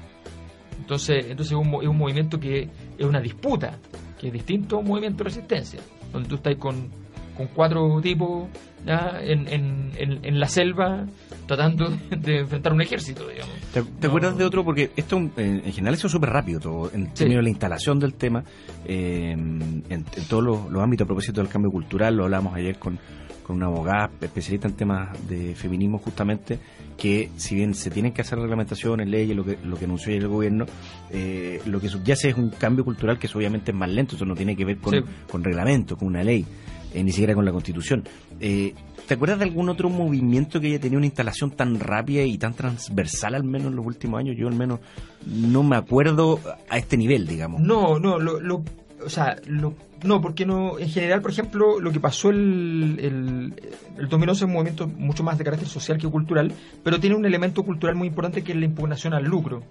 Entonces, 0.78 1.26
entonces 1.30 1.58
es, 1.58 1.58
un, 1.58 1.82
es 1.82 1.88
un 1.88 1.98
movimiento 1.98 2.40
que 2.40 2.70
es 2.98 3.06
una 3.06 3.20
disputa, 3.20 3.80
que 4.20 4.28
es 4.28 4.34
distinto 4.34 4.76
a 4.76 4.80
un 4.80 4.88
movimiento 4.88 5.24
de 5.24 5.30
resistencia, 5.30 5.80
donde 6.12 6.30
tú 6.30 6.36
estás 6.36 6.56
con, 6.58 6.92
con 7.40 7.48
cuatro 7.56 8.02
tipos 8.02 8.50
¿ya? 8.86 9.18
En, 9.24 9.48
en, 9.48 9.92
en, 9.98 10.20
en 10.26 10.40
la 10.40 10.48
selva 10.48 11.06
tratando 11.48 11.90
de, 12.12 12.40
enfrentar 12.40 12.74
un 12.74 12.82
ejército, 12.82 13.28
digamos. 13.28 13.56
¿Te, 13.74 13.82
te 13.82 13.90
No. 14.02 14.08
acuerdas 14.10 14.38
de 14.38 14.44
otro? 14.44 14.64
Porque 14.66 14.92
esto 14.96 15.16
en, 15.18 15.32
en 15.38 15.72
general 15.74 15.94
eso 15.94 16.08
es 16.08 16.12
súper 16.14 16.30
rápido, 16.32 16.60
todo, 16.60 16.92
en 16.94 17.06
Sí. 17.08 17.12
términos 17.24 17.40
de 17.40 17.44
la 17.44 17.50
instalación 17.50 17.98
del 18.00 18.14
tema, 18.16 18.44
eh, 18.86 19.32
en, 19.32 20.04
todos 20.30 20.44
los, 20.44 20.70
los 20.72 20.84
ámbitos 20.84 21.06
a 21.06 21.08
propósito 21.08 21.42
del 21.42 21.50
cambio 21.50 21.72
cultural, 21.72 22.16
lo 22.16 22.26
hablamos 22.26 22.54
ayer 22.56 22.78
con, 22.78 23.00
con 23.48 23.56
una 23.56 23.68
abogada 23.68 24.12
especialista 24.22 24.68
en 24.68 24.76
temas 24.76 25.28
de 25.30 25.56
feminismo 25.56 25.98
justamente, 25.98 26.60
que 26.98 27.30
si 27.38 27.56
bien 27.56 27.74
se 27.74 27.90
tienen 27.90 28.12
que 28.14 28.22
hacer 28.22 28.38
reglamentaciones, 28.40 29.08
leyes, 29.08 29.36
lo 29.36 29.44
que, 29.46 29.58
lo 29.64 29.78
que 29.78 29.86
anunció 29.86 30.14
el 30.14 30.28
gobierno, 30.28 30.66
eh, 31.12 31.62
lo 31.66 31.80
que 31.80 31.88
subyace 31.90 32.30
es 32.30 32.36
un 32.38 32.50
cambio 32.50 32.84
cultural 32.84 33.18
que 33.18 33.28
obviamente 33.34 33.72
es 33.72 33.78
más 33.78 33.90
lento, 33.90 34.16
eso 34.18 34.26
no 34.26 34.36
tiene 34.36 34.56
que 34.56 34.66
ver 34.66 34.78
con, 34.78 34.94
Sí. 34.94 35.00
con 35.32 35.44
reglamento, 35.44 35.96
con 35.98 36.10
una 36.10 36.24
ley, 36.24 36.46
eh, 36.94 37.04
ni 37.04 37.12
siquiera 37.12 37.36
con 37.36 37.46
la 37.46 37.52
constitución. 37.52 38.04
Eh, 38.40 38.74
¿Te 39.08 39.16
acuerdas 39.16 39.40
de 39.40 39.46
algún 39.46 39.70
otro 39.70 39.90
movimiento 39.90 40.60
que 40.62 40.68
haya 40.68 40.80
tenido 40.80 40.98
una 41.00 41.08
instalación 41.08 41.50
tan 41.52 41.80
rápida 41.80 42.22
y 42.24 42.38
tan 42.38 42.54
transversal 42.54 43.34
al 43.34 43.44
menos 43.44 43.68
en 43.70 43.76
los 43.76 43.86
últimos 43.86 44.20
años? 44.20 44.36
Yo 44.38 44.48
al 44.48 44.56
menos 44.56 44.80
no 45.26 45.64
me 45.64 45.76
acuerdo 45.76 46.40
a 46.70 46.78
este 46.78 46.96
nivel, 46.96 47.26
digamos. 47.26 47.60
No, 47.62 47.98
no, 48.00 48.20
lo, 48.20 48.64
o 49.04 49.10
sea, 49.10 49.36
lo- 49.48 49.74
no, 50.04 50.22
porque 50.22 50.46
no, 50.46 50.80
en 50.80 50.90
general, 50.90 51.22
por 51.22 51.32
ejemplo, 51.32 51.80
lo 51.80 51.92
que 51.92 52.00
pasó 52.00 52.30
el, 52.30 52.98
el, 53.00 53.54
el 53.98 54.08
2011 54.10 54.32
es 54.40 54.48
un 54.48 54.54
movimiento 54.54 54.88
mucho 54.88 55.24
más 55.24 55.38
de 55.38 55.44
carácter 55.44 55.68
social 55.68 55.98
que 55.98 56.08
cultural, 56.08 56.52
pero 56.84 57.00
tiene 57.00 57.16
un 57.16 57.26
elemento 57.26 57.64
cultural 57.64 57.96
muy 57.96 58.08
importante 58.08 58.44
que 58.44 58.54
es 58.54 58.58
la 58.58 58.66
impugnación 58.66 59.14
al 59.14 59.24
lucro. 59.26 59.64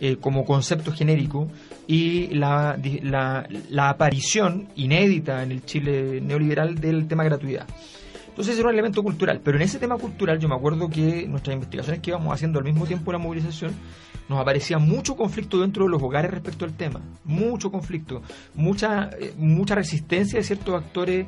eh, 0.00 0.16
como 0.20 0.44
concepto 0.44 0.92
genérico 0.92 1.48
y 1.86 2.28
la, 2.28 2.78
la, 3.02 3.48
la 3.70 3.88
aparición 3.90 4.68
inédita 4.76 5.42
en 5.42 5.50
el 5.52 5.64
Chile 5.64 6.20
neoliberal 6.20 6.76
del 6.76 7.08
tema 7.08 7.24
gratuidad. 7.24 7.66
Entonces 8.38 8.56
era 8.56 8.68
un 8.68 8.74
elemento 8.74 9.02
cultural, 9.02 9.40
pero 9.42 9.56
en 9.56 9.64
ese 9.64 9.80
tema 9.80 9.96
cultural 9.96 10.38
yo 10.38 10.48
me 10.48 10.54
acuerdo 10.54 10.88
que 10.88 11.26
nuestras 11.26 11.54
investigaciones 11.54 12.00
que 12.00 12.10
íbamos 12.10 12.32
haciendo 12.32 12.60
al 12.60 12.64
mismo 12.64 12.86
tiempo 12.86 13.10
de 13.10 13.18
la 13.18 13.24
movilización, 13.24 13.72
nos 14.28 14.38
aparecía 14.40 14.78
mucho 14.78 15.16
conflicto 15.16 15.58
dentro 15.60 15.84
de 15.86 15.90
los 15.90 16.00
hogares 16.00 16.30
respecto 16.30 16.64
al 16.64 16.74
tema, 16.74 17.00
mucho 17.24 17.72
conflicto, 17.72 18.22
mucha, 18.54 19.10
eh, 19.18 19.32
mucha 19.36 19.74
resistencia 19.74 20.38
de 20.38 20.44
ciertos 20.44 20.74
actores, 20.76 21.26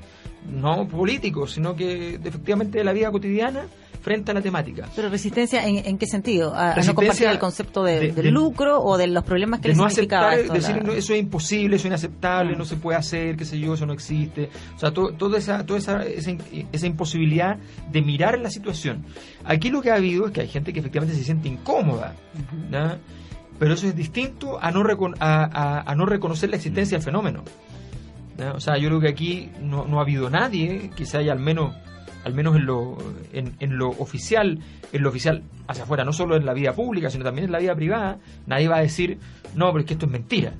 no 0.48 0.86
políticos, 0.86 1.50
sino 1.52 1.74
que 1.74 2.14
efectivamente 2.14 2.78
de 2.78 2.84
la 2.84 2.92
vida 2.92 3.10
cotidiana 3.10 3.62
frente 4.02 4.30
a 4.30 4.34
la 4.34 4.40
temática. 4.40 4.88
Pero 4.96 5.10
resistencia, 5.10 5.66
¿en, 5.66 5.76
en 5.84 5.98
qué 5.98 6.06
sentido? 6.06 6.54
¿A, 6.54 6.68
a 6.68 6.68
no 6.70 6.74
Resistencia 6.76 6.94
compartir 6.94 7.26
el 7.28 7.38
concepto 7.38 7.84
de- 7.84 8.00
de- 8.00 8.12
del 8.12 8.24
de- 8.24 8.30
lucro 8.30 8.80
o 8.82 8.96
de 8.96 9.06
los 9.08 9.24
problemas 9.24 9.60
que 9.60 9.68
de 9.68 9.74
no 9.74 9.84
aceptar, 9.84 10.38
esto? 10.38 10.54
decir 10.54 10.76
la- 10.76 10.82
no, 10.84 10.92
eso 10.92 11.12
es 11.12 11.20
imposible, 11.20 11.76
eso 11.76 11.82
es 11.82 11.88
inaceptable, 11.90 12.54
Mm. 12.54 12.58
no 12.58 12.64
se 12.64 12.76
puede 12.76 12.96
hacer, 12.96 13.36
qué 13.36 13.44
sé 13.44 13.58
yo, 13.60 13.74
eso 13.74 13.84
no 13.84 13.92
existe. 13.92 14.48
O 14.74 14.78
sea, 14.78 14.90
to- 14.90 15.12
toda 15.12 15.36
esa, 15.36 15.66
toda 15.66 15.78
esa, 15.78 16.02
esa, 16.04 16.30
esa 16.72 16.86
imposibilidad 17.00 17.56
de 17.90 18.02
mirar 18.02 18.38
la 18.38 18.50
situación. 18.50 19.04
Aquí 19.44 19.70
lo 19.70 19.80
que 19.80 19.90
ha 19.90 19.94
habido 19.94 20.26
es 20.26 20.32
que 20.32 20.42
hay 20.42 20.48
gente 20.48 20.72
que 20.74 20.80
efectivamente 20.80 21.16
se 21.16 21.24
siente 21.24 21.48
incómoda, 21.48 22.14
¿ya? 22.70 22.98
pero 23.58 23.72
eso 23.74 23.86
es 23.86 23.96
distinto 23.96 24.62
a 24.62 24.70
no, 24.70 24.82
recon- 24.82 25.16
a, 25.18 25.44
a- 25.44 25.90
a 25.90 25.94
no 25.94 26.04
reconocer 26.04 26.50
la 26.50 26.56
existencia 26.56 26.98
del 26.98 27.04
fenómeno. 27.04 27.42
¿ya? 28.38 28.52
O 28.52 28.60
sea, 28.60 28.76
yo 28.76 28.88
creo 28.88 29.00
que 29.00 29.08
aquí 29.08 29.48
no, 29.62 29.86
no 29.86 29.98
ha 29.98 30.02
habido 30.02 30.28
nadie 30.28 30.90
se 31.06 31.16
haya 31.16 31.32
al 31.32 31.40
menos 31.40 31.74
al 32.22 32.34
menos 32.34 32.54
en 32.56 32.66
lo, 32.66 32.98
en, 33.32 33.54
en 33.60 33.78
lo 33.78 33.88
oficial, 33.88 34.58
en 34.92 35.02
lo 35.02 35.08
oficial 35.08 35.42
hacia 35.68 35.84
afuera, 35.84 36.04
no 36.04 36.12
solo 36.12 36.36
en 36.36 36.44
la 36.44 36.52
vida 36.52 36.74
pública, 36.74 37.08
sino 37.08 37.24
también 37.24 37.46
en 37.46 37.52
la 37.52 37.60
vida 37.60 37.74
privada, 37.74 38.18
nadie 38.46 38.68
va 38.68 38.76
a 38.76 38.82
decir, 38.82 39.16
no, 39.54 39.68
pero 39.72 39.78
es 39.80 39.86
que 39.86 39.94
esto 39.94 40.04
es 40.04 40.12
mentira. 40.12 40.52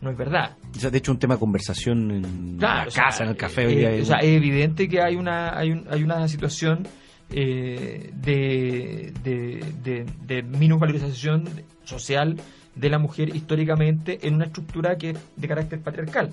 No 0.00 0.10
es 0.10 0.16
verdad. 0.16 0.56
O 0.76 0.78
sea, 0.78 0.90
de 0.90 0.98
hecho, 0.98 1.10
un 1.12 1.18
tema 1.18 1.34
de 1.34 1.40
conversación 1.40 2.10
en 2.10 2.56
Claro, 2.58 2.82
la 2.82 2.86
o 2.86 2.90
sea, 2.90 3.04
casa, 3.04 3.24
en 3.24 3.30
el 3.30 3.36
café. 3.36 3.62
eh, 3.62 3.66
hoy 3.66 3.74
día, 3.76 4.02
o 4.02 4.04
sea, 4.04 4.18
es 4.18 4.28
evidente 4.36 4.88
que 4.88 5.00
hay 5.02 5.16
una, 5.16 5.58
hay 5.58 5.72
un- 5.72 5.86
hay 5.90 6.02
una 6.02 6.26
situación 6.28 6.86
eh, 7.30 8.10
de, 8.14 9.12
de, 9.22 9.64
de, 9.82 10.06
de 10.26 10.42
minusvalorización 10.42 11.44
social 11.84 12.36
de 12.74 12.88
la 12.88 12.98
mujer 12.98 13.34
históricamente 13.34 14.18
en 14.26 14.34
una 14.36 14.46
estructura 14.46 14.96
que 14.96 15.10
es 15.10 15.18
de 15.36 15.48
carácter 15.48 15.80
patriarcal. 15.80 16.30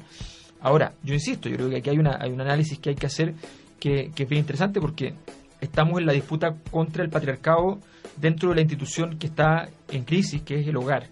Ahora, 0.62 0.94
yo 1.04 1.14
insisto, 1.14 1.50
yo 1.50 1.56
creo 1.58 1.70
que 1.70 1.78
aquí 1.78 1.90
hay, 1.90 1.98
una, 1.98 2.18
hay 2.22 2.32
un 2.32 2.40
análisis 2.40 2.80
que 2.80 2.90
hay 2.92 2.96
que 2.96 3.08
hacer 3.08 3.34
que, 3.80 4.12
que 4.16 4.24
es 4.24 4.30
bien 4.30 4.40
interesante 4.42 4.80
porque 4.80 5.14
estamos 5.60 6.00
en 6.00 6.06
la 6.06 6.14
disputa 6.14 6.56
contra 6.72 7.04
el 7.04 7.10
patriarcado 7.10 7.80
dentro 8.18 8.50
de 8.50 8.56
la 8.56 8.62
institución 8.62 9.18
que 9.18 9.28
está 9.28 9.68
en 9.92 10.04
crisis, 10.06 10.44
que 10.44 10.60
es 10.62 10.68
el 10.68 10.78
hogar 10.78 11.08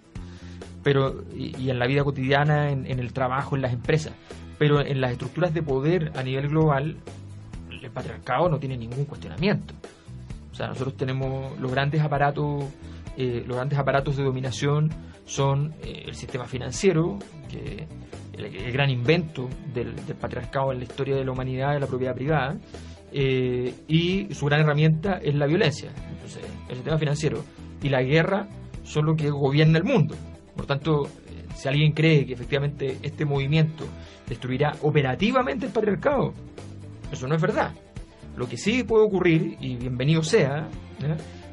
pero 0.83 1.23
y, 1.35 1.69
en 1.69 1.79
la 1.79 1.87
vida 1.87 2.03
cotidiana, 2.03 2.71
en, 2.71 2.87
el 2.87 3.13
trabajo, 3.13 3.55
en 3.55 3.61
las 3.61 3.73
empresas. 3.73 4.13
Pero 4.57 4.81
en 4.85 5.01
las 5.01 5.11
estructuras 5.11 5.53
de 5.53 5.63
poder 5.63 6.11
a 6.15 6.23
nivel 6.23 6.49
global, 6.49 6.97
el 7.69 7.91
patriarcado 7.91 8.49
no 8.49 8.59
tiene 8.59 8.77
ningún 8.77 9.05
cuestionamiento. 9.05 9.73
O 10.51 10.55
sea, 10.55 10.67
nosotros 10.67 10.95
tenemos 10.95 11.59
los 11.59 11.71
grandes 11.71 12.01
aparatos, 12.01 12.65
eh, 13.17 13.43
los 13.47 13.55
grandes 13.57 13.79
aparatos 13.79 14.17
de 14.17 14.23
dominación 14.23 14.89
son 15.25 15.73
eh, 15.81 16.03
el 16.05 16.15
sistema 16.15 16.45
financiero, 16.45 17.17
que 17.49 17.87
el, 18.33 18.45
el 18.45 18.71
gran 18.71 18.89
invento 18.89 19.49
del, 19.73 19.95
del 20.05 20.15
patriarcado 20.15 20.71
en 20.71 20.79
la 20.79 20.83
historia 20.83 21.15
de 21.15 21.25
la 21.25 21.31
humanidad, 21.31 21.73
de 21.73 21.79
la 21.79 21.87
propiedad 21.87 22.13
privada, 22.13 22.57
eh, 23.15 23.73
y 23.87 24.33
su 24.33 24.47
gran 24.47 24.61
herramienta 24.61 25.19
es 25.21 25.35
la 25.35 25.45
violencia. 25.45 25.91
Entonces, 26.09 26.43
el 26.67 26.75
sistema 26.75 26.97
financiero 26.97 27.43
y 27.81 27.89
la 27.89 28.01
guerra 28.01 28.47
son 28.83 29.05
lo 29.05 29.15
que 29.15 29.29
gobierna 29.29 29.77
el 29.77 29.83
mundo. 29.83 30.15
Por 30.55 30.65
tanto, 30.65 31.05
eh, 31.05 31.47
si 31.55 31.67
alguien 31.67 31.91
cree 31.91 32.25
que 32.25 32.33
efectivamente 32.33 32.97
este 33.01 33.25
movimiento 33.25 33.85
destruirá 34.27 34.73
operativamente 34.81 35.65
el 35.65 35.71
patriarcado, 35.71 36.33
eso 37.11 37.27
no 37.27 37.35
es 37.35 37.41
verdad. 37.41 37.73
Lo 38.35 38.47
que 38.47 38.57
sí 38.57 38.83
puede 38.83 39.05
ocurrir, 39.05 39.57
y 39.59 39.75
bienvenido 39.75 40.23
sea, 40.23 40.67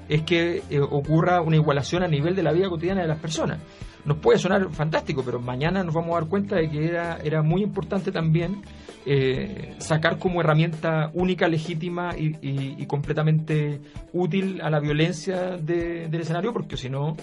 es 0.09 0.23
que 0.23 0.63
eh, 0.71 0.81
ocurra 0.81 1.41
una 1.41 1.57
igualación 1.57 2.03
a 2.03 2.09
nivel 2.09 2.35
de 2.35 2.43
la 2.43 2.53
vida 2.53 2.69
cotidiana 2.69 3.03
de 3.03 3.09
las 3.09 3.19
personas. 3.19 3.59
Nos 4.05 4.17
puede 4.17 4.39
sonar 4.39 4.71
fantástico, 4.71 5.23
pero 5.25 5.39
mañana 5.41 5.85
nos 5.85 5.95
vamos 5.95 6.13
a 6.13 6.21
dar 6.21 6.29
cuenta 6.29 6.57
de 6.57 6.71
que 6.71 6.87
era, 6.87 7.43
muy 7.43 7.63
importante 7.63 8.11
también 8.11 8.63
eh, 9.05 9.75
sacar 9.79 10.19
como 10.19 10.41
herramienta 10.41 11.11
única, 11.13 11.47
legítima 11.47 12.17
y, 12.17 12.85
completamente 12.87 13.81
útil 14.13 14.61
a 14.63 14.71
la 14.71 14.81
violencia 14.81 15.57
del 15.59 16.15
escenario, 16.15 16.53
porque 16.53 16.77
si 16.77 16.89
no, 16.89 17.17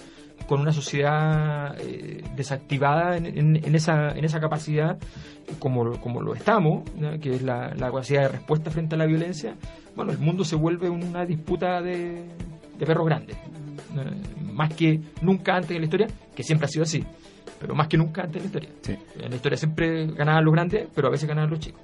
con 0.48 0.62
una 0.62 0.72
sociedad 0.72 1.76
eh, 1.80 2.24
desactivada 2.36 3.18
en, 3.18 3.76
esa, 3.76 4.10
en 4.10 4.24
esa 4.24 4.40
capacidad, 4.40 4.98
como, 5.60 6.00
como 6.00 6.22
lo 6.22 6.34
estamos, 6.34 6.90
que 7.22 7.32
es 7.32 7.42
la, 7.42 7.74
capacidad 7.78 8.24
de 8.24 8.28
respuesta 8.30 8.72
frente 8.72 8.96
a 8.96 8.98
la 8.98 9.06
violencia, 9.06 9.56
bueno, 9.96 10.12
el 10.12 10.20
mundo 10.20 10.44
se 10.44 10.56
vuelve 10.56 10.90
una 10.90 11.26
disputa 11.26 11.82
de, 11.82 12.24
de 12.78 12.86
perros 12.86 13.06
grandes. 13.06 13.38
Más 14.54 14.74
que 14.74 15.02
nunca 15.22 15.56
antes 15.56 15.72
en 15.72 15.80
la 15.80 15.86
historia, 15.86 16.08
que 16.36 16.44
siempre 16.44 16.66
ha 16.66 16.70
sido 16.70 16.84
así, 16.84 17.04
pero 17.60 17.76
más 17.76 17.88
que 17.88 17.98
nunca 17.98 18.24
antes 18.24 18.44
en 18.44 18.52
la 18.52 18.60
historia. 18.60 19.00
En 19.20 19.30
la 19.30 19.36
historia 19.36 19.58
siempre 19.58 20.08
ganaban 20.08 20.46
los 20.46 20.54
grandes, 20.54 20.88
pero 20.96 21.08
a 21.08 21.12
veces 21.12 21.28
ganaban 21.28 21.50
los 21.50 21.60
chicos. 21.60 21.82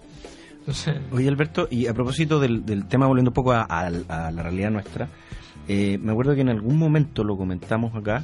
Oye, 1.12 1.28
Alberto, 1.28 1.68
y 1.70 1.88
a 1.88 1.94
propósito 1.94 2.40
del, 2.40 2.86
tema, 2.88 3.08
volviendo 3.08 3.32
un 3.32 3.36
poco 3.36 3.52
a, 3.52 3.90
la 3.90 4.44
realidad 4.44 4.72
nuestra, 4.72 5.10
eh, 5.68 5.98
me 5.98 6.12
acuerdo 6.12 6.36
que 6.36 6.42
en 6.42 6.50
algún 6.50 6.78
momento 6.78 7.24
lo 7.24 7.36
comentamos 7.36 7.96
acá, 7.96 8.24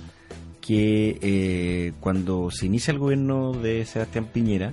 que 0.70 1.18
eh, 1.24 1.94
cuando 2.00 2.52
se 2.52 2.68
inicia 2.68 2.92
el 2.92 3.00
gobierno 3.00 3.54
de 3.54 3.86
Sebastián 3.86 4.26
Piñera, 4.32 4.72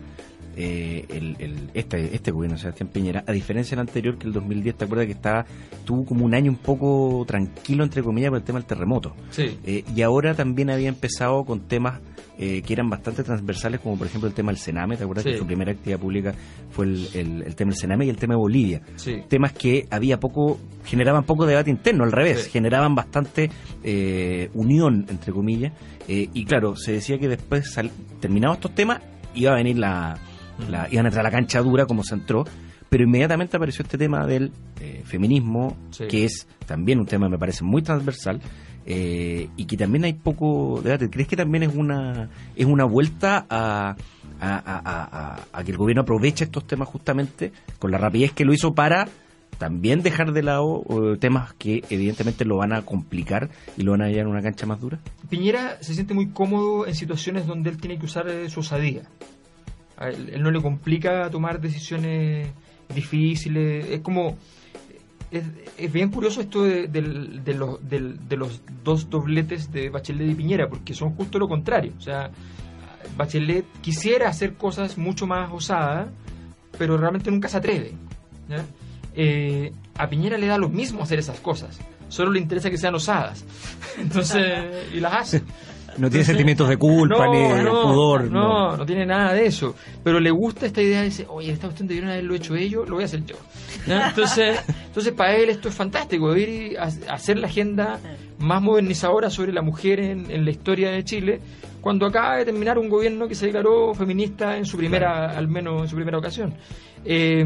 eh, 0.59 1.05
el, 1.11 1.71
este, 1.75 2.15
este 2.15 2.31
gobierno 2.31 2.57
de 2.57 2.63
Sebastián 2.63 2.89
Piñera, 2.89 3.23
a 3.27 3.33
diferencia 3.33 3.77
del 3.77 3.87
anterior, 3.87 4.17
que 4.17 4.27
el 4.27 4.33
2010, 4.33 4.77
¿te 4.77 4.85
acuerdas 4.87 5.07
que 5.07 5.13
estaba, 5.13 5.45
tuvo 5.85 6.07
como 6.07 6.25
un 6.25 6.35
año 6.35 6.51
un 6.51 6.57
poco 6.57 7.25
tranquilo, 7.27 7.85
entre 7.85 8.03
comillas, 8.03 8.31
por 8.31 8.39
el 8.39 8.45
tema 8.45 8.59
del 8.59 8.67
terremoto? 8.67 9.15
Sí. 9.29 9.59
Eh, 9.65 9.85
y 9.95 10.01
ahora 10.01 10.35
también 10.35 10.71
había 10.71 10.89
empezado 10.89 11.45
con 11.45 11.69
temas 11.69 12.01
eh, 12.39 12.63
que 12.63 12.73
eran 12.73 12.89
bastante 12.89 13.23
transversales, 13.23 13.81
como 13.81 13.99
por 13.99 14.07
ejemplo 14.07 14.29
el 14.29 14.35
tema 14.35 14.51
del 14.51 14.59
Sename, 14.59 14.97
¿te 14.97 15.05
acuerdas 15.05 15.27
que 15.27 15.37
su 15.37 15.47
primera 15.47 15.73
actividad 15.73 15.99
pública 15.99 16.35
fue 16.71 16.87
el, 16.87 17.55
tema 17.55 17.73
del 17.73 17.79
Sename 17.79 18.07
y 18.07 18.09
el 18.09 18.17
tema 18.17 18.33
de 18.33 18.39
Bolivia? 18.39 18.81
Sí. 18.97 19.25
Temas 19.29 19.53
que 19.53 19.87
había 19.91 20.19
poco, 20.19 20.59
generaban 20.87 21.25
poco 21.25 21.45
debate 21.45 21.71
interno, 21.71 22.05
al 22.05 22.13
revés, 22.13 22.49
generaban 22.49 22.95
bastante 22.95 23.51
unión, 24.55 25.05
entre 25.11 25.33
comillas, 25.35 25.75
y 26.09 26.45
claro, 26.47 26.77
se 26.77 26.93
decía 26.93 27.19
que 27.19 27.29
después, 27.29 27.79
terminados 28.21 28.57
estos 28.57 28.75
temas, 28.75 29.03
iba 29.35 29.53
a 29.53 29.57
venir 29.57 29.79
la 29.79 30.19
iban 30.91 31.07
a 31.07 31.09
entrar 31.09 31.21
a 31.21 31.23
la 31.23 31.31
cancha 31.31 31.61
dura 31.61 31.87
como 31.87 32.03
se 32.03 32.15
entró, 32.15 32.45
pero 32.89 33.05
inmediatamente 33.05 33.57
apareció 33.57 33.83
este 33.83 33.99
tema 33.99 34.27
del 34.27 34.53
eh, 34.81 35.03
feminismo, 35.05 35.77
que 36.09 36.25
es 36.25 36.47
también 36.67 37.01
un 37.01 37.07
tema, 37.07 37.29
me 37.29 37.39
parece, 37.39 37.65
muy 37.65 37.83
transversal. 37.83 38.41
Eh, 38.89 39.49
y 39.57 39.65
que 39.65 39.77
también 39.77 40.05
hay 40.05 40.13
poco 40.13 40.81
debate. 40.81 41.11
¿Crees 41.11 41.27
que 41.27 41.37
también 41.37 41.65
es 41.65 41.75
una 41.75 42.31
es 42.55 42.67
una 42.67 42.85
vuelta 42.85 43.45
a, 43.51 43.97
a, 44.41 45.65
que 45.65 45.73
el 45.73 45.77
gobierno 45.77 46.03
aproveche 46.03 46.45
estos 46.45 46.69
temas 46.69 46.89
justamente 46.89 47.51
con 47.81 47.91
la 47.91 47.99
rapidez 47.99 48.33
que 48.33 48.45
lo 48.45 48.55
hizo 48.55 48.77
para 48.77 49.09
también 49.59 50.03
dejar 50.03 50.33
de 50.33 50.45
lado 50.45 50.85
eh, 50.89 51.17
temas 51.19 51.53
que 51.55 51.83
evidentemente 51.91 52.45
lo 52.45 52.59
van 52.59 52.73
a 52.73 52.83
complicar 52.83 53.51
y 53.77 53.83
lo 53.83 53.91
van 53.91 54.03
a 54.03 54.09
llevar 54.09 54.27
a 54.27 54.29
una 54.29 54.43
cancha 54.43 54.67
más 54.67 54.81
dura? 54.81 55.01
Piñera 55.29 55.79
se 55.81 55.95
siente 55.95 56.15
muy 56.15 56.29
cómodo 56.29 56.87
en 56.87 56.95
situaciones 56.95 57.45
donde 57.49 57.71
él 57.71 57.79
tiene 57.79 57.99
que 57.99 58.05
usar 58.05 58.29
su 58.49 58.61
osadía. 58.61 59.03
Él, 60.01 60.43
no 60.43 60.51
le 60.51 60.61
complica 60.61 61.31
tomar 61.31 61.61
decisiones 61.61 62.49
difíciles. 62.95 63.87
Es 63.91 64.01
como. 64.01 64.37
Es, 65.31 65.93
bien 65.93 66.11
curioso 66.11 66.41
esto 66.41 66.63
de, 66.63 66.89
los, 67.55 67.89
de, 67.89 68.37
los 68.37 68.63
dos 68.85 69.11
dobletes 69.11 69.73
de 69.73 69.91
Bachelet 69.91 70.31
y 70.31 70.35
Piñera, 70.35 70.69
porque 70.69 70.95
son 70.95 71.15
justo 71.15 71.39
lo 71.39 71.49
contrario. 71.49 71.93
O 71.99 72.01
sea, 72.01 72.31
Bachelet 73.17 73.65
quisiera 73.81 74.29
hacer 74.29 74.55
cosas 74.55 74.97
mucho 74.97 75.27
más 75.27 75.51
osadas, 75.53 76.09
pero 76.79 76.97
realmente 76.97 77.31
nunca 77.31 77.49
se 77.49 77.57
atreve. 77.57 77.93
Eh, 79.15 79.73
a 79.97 80.09
Piñera 80.09 80.39
le 80.39 80.47
da 80.47 80.59
lo 80.59 80.69
mismo 80.69 81.03
hacer 81.03 81.19
esas 81.19 81.41
cosas, 81.41 81.79
solo 82.09 82.31
le 82.31 82.39
interesa 82.39 82.71
que 82.71 82.79
sean 82.79 82.95
osadas. 82.95 83.45
Entonces, 83.99 84.45
y 84.95 85.01
las 85.01 85.13
hace. 85.15 85.43
No 85.99 86.11
tiene 86.11 86.25
sentimientos 86.25 86.69
de 86.69 86.77
culpa 86.77 87.27
ni 87.29 87.39
de 87.41 87.71
pudor. 87.71 88.31
No, 88.31 88.77
no, 88.77 88.87
tiene 88.87 89.07
nada 89.07 89.33
de 89.33 89.47
eso. 89.47 89.75
Pero 90.03 90.21
le 90.21 90.31
gusta 90.31 90.67
esta 90.67 90.83
idea 90.83 90.99
de 90.99 91.05
decir, 91.05 91.27
oye, 91.29 91.53
esta 91.53 91.67
cuestión 91.69 91.89
debieron 91.89 92.11
haberlo 92.11 92.35
hecho 92.35 92.55
ellos, 92.55 92.89
lo 92.89 92.97
voy 92.97 93.05
a 93.05 93.07
hacer 93.07 93.25
yo. 93.25 93.37
Entonces, 93.87 94.59
entonces 94.87 95.13
para 95.13 95.37
él 95.37 95.49
esto 95.49 95.69
es 95.69 95.75
fantástico, 95.75 96.37
ir 96.37 96.77
a 96.79 96.85
hacer 97.15 97.39
la 97.39 97.47
agenda 97.47 98.01
más 98.39 98.61
modernizadora 98.61 99.31
sobre 99.31 99.53
la 99.53 99.63
mujer 99.63 100.01
en, 100.01 100.45
la 100.45 100.51
historia 100.51 100.91
de 100.91 101.05
Chile, 101.05 101.41
cuando 101.81 102.07
acaba 102.07 102.37
de 102.37 102.45
terminar 102.45 102.79
un 102.79 102.89
gobierno 102.89 103.29
que 103.29 103.35
se 103.37 103.47
declaró 103.47 103.95
feminista 103.95 104.57
en 104.57 104.65
su 104.65 104.77
primera, 104.77 105.31
al 105.37 105.47
menos 105.47 105.83
en 105.83 105.89
su 105.89 105.95
primera 105.95 106.19
ocasión. 106.19 106.55
Eh, 107.05 107.45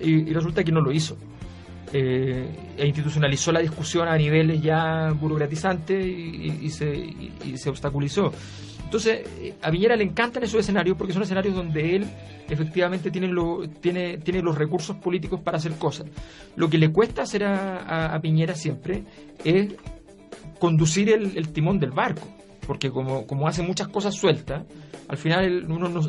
y 0.00 0.32
resulta 0.34 0.62
que 0.62 0.72
no 0.72 0.82
lo 0.82 0.92
hizo 0.92 1.16
eh, 1.92 2.46
e 2.76 2.86
institucionalizó 2.86 3.50
la 3.50 3.60
discusión 3.60 4.06
a 4.06 4.16
niveles 4.16 4.62
ya 4.62 5.10
burocratizantes 5.12 6.06
y, 6.06 6.70
se, 6.70 7.14
se, 7.56 7.68
obstaculizó. 7.68 8.32
Entonces, 8.84 9.26
eh, 9.40 9.54
a 9.62 9.70
Piñera 9.70 9.96
le 9.96 10.04
encantan 10.04 10.42
esos 10.42 10.60
escenarios 10.60 10.96
porque 10.96 11.12
son 11.12 11.22
escenarios 11.22 11.54
donde 11.54 11.96
él 11.96 12.06
efectivamente 12.48 13.10
tiene, 13.10 13.28
lo, 13.28 13.68
tiene, 13.68 14.18
tiene 14.18 14.42
los 14.42 14.56
recursos 14.56 14.96
políticos 14.96 15.40
para 15.40 15.58
hacer 15.58 15.72
cosas. 15.72 16.06
Lo 16.56 16.68
que 16.68 16.78
le 16.78 16.90
cuesta 16.90 17.22
hacer 17.22 17.44
a, 17.44 18.18
Piñera 18.22 18.54
siempre 18.54 19.04
es 19.44 19.74
conducir 20.58 21.08
el, 21.10 21.48
timón 21.48 21.78
del 21.78 21.90
barco, 21.90 22.26
porque 22.70 22.92
como, 22.92 23.26
como 23.26 23.48
hace 23.48 23.62
muchas 23.62 23.88
cosas 23.88 24.14
sueltas, 24.14 24.62
al 25.08 25.16
final 25.16 25.44
el, 25.44 25.66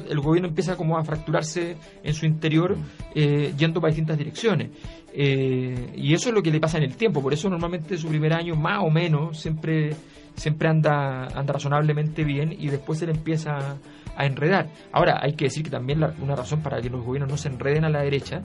el, 0.09 0.19
gobierno 0.19 0.47
empieza 0.47 0.75
como 0.75 0.95
a 0.95 1.03
fracturarse 1.03 1.75
en 2.03 2.13
su 2.13 2.27
interior 2.27 2.77
eh, 3.15 3.51
yendo 3.57 3.81
para 3.81 3.89
distintas 3.89 4.15
direcciones. 4.15 4.69
Eh, 5.11 5.91
y 5.95 6.13
eso 6.13 6.29
es 6.29 6.35
lo 6.35 6.43
que 6.43 6.51
le 6.51 6.59
pasa 6.59 6.77
en 6.77 6.83
el 6.83 6.95
tiempo, 6.95 7.19
por 7.19 7.33
eso 7.33 7.49
normalmente 7.49 7.97
su 7.97 8.09
primer 8.09 8.33
año 8.33 8.53
más 8.55 8.83
o 8.83 8.91
menos 8.91 9.39
siempre, 9.39 9.95
siempre 10.35 10.69
anda, 10.69 11.29
anda 11.33 11.53
razonablemente 11.53 12.23
bien 12.23 12.55
y 12.55 12.67
después 12.67 12.99
se 12.99 13.07
le 13.07 13.13
empieza 13.13 13.77
a 14.15 14.25
enredar. 14.27 14.69
Ahora, 14.91 15.19
hay 15.19 15.33
que 15.33 15.45
decir 15.45 15.63
que 15.63 15.71
también 15.71 15.99
una 16.21 16.35
razón 16.35 16.61
para 16.61 16.79
que 16.79 16.91
los 16.91 17.03
gobiernos 17.03 17.31
no 17.31 17.37
se 17.37 17.47
enreden 17.49 17.85
a 17.85 17.89
la 17.89 18.03
derecha 18.03 18.43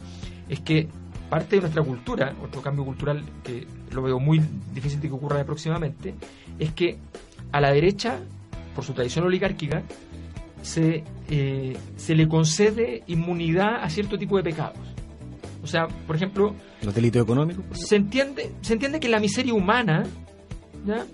es 0.48 0.60
que 0.60 0.88
parte 1.28 1.56
de 1.56 1.60
nuestra 1.60 1.82
cultura, 1.82 2.34
otro 2.42 2.62
cambio 2.62 2.86
cultural 2.86 3.22
que 3.44 3.66
lo 3.92 4.00
veo 4.00 4.18
muy 4.18 4.40
difícil 4.72 5.02
de 5.02 5.08
que 5.08 5.14
ocurra 5.14 5.44
próximamente, 5.44 6.14
es 6.58 6.72
que 6.72 6.96
a 7.52 7.60
la 7.60 7.72
derecha, 7.72 8.18
por 8.74 8.84
su 8.84 8.92
tradición 8.92 9.24
oligárquica, 9.24 9.82
se, 10.62 11.04
eh, 11.30 11.76
se 11.96 12.14
le 12.14 12.28
concede 12.28 13.02
inmunidad 13.06 13.82
a 13.82 13.88
cierto 13.88 14.18
tipo 14.18 14.36
de 14.36 14.42
pecados. 14.42 14.78
O 15.62 15.66
sea, 15.66 15.88
por 16.06 16.16
ejemplo... 16.16 16.54
¿Los 16.82 16.94
delitos 16.94 17.22
económicos? 17.22 17.64
Se 17.72 17.96
entiende, 17.96 18.52
se 18.60 18.74
entiende 18.74 19.00
que 19.00 19.08
la 19.08 19.18
miseria 19.18 19.54
humana 19.54 20.04
¿ya? 20.86 21.04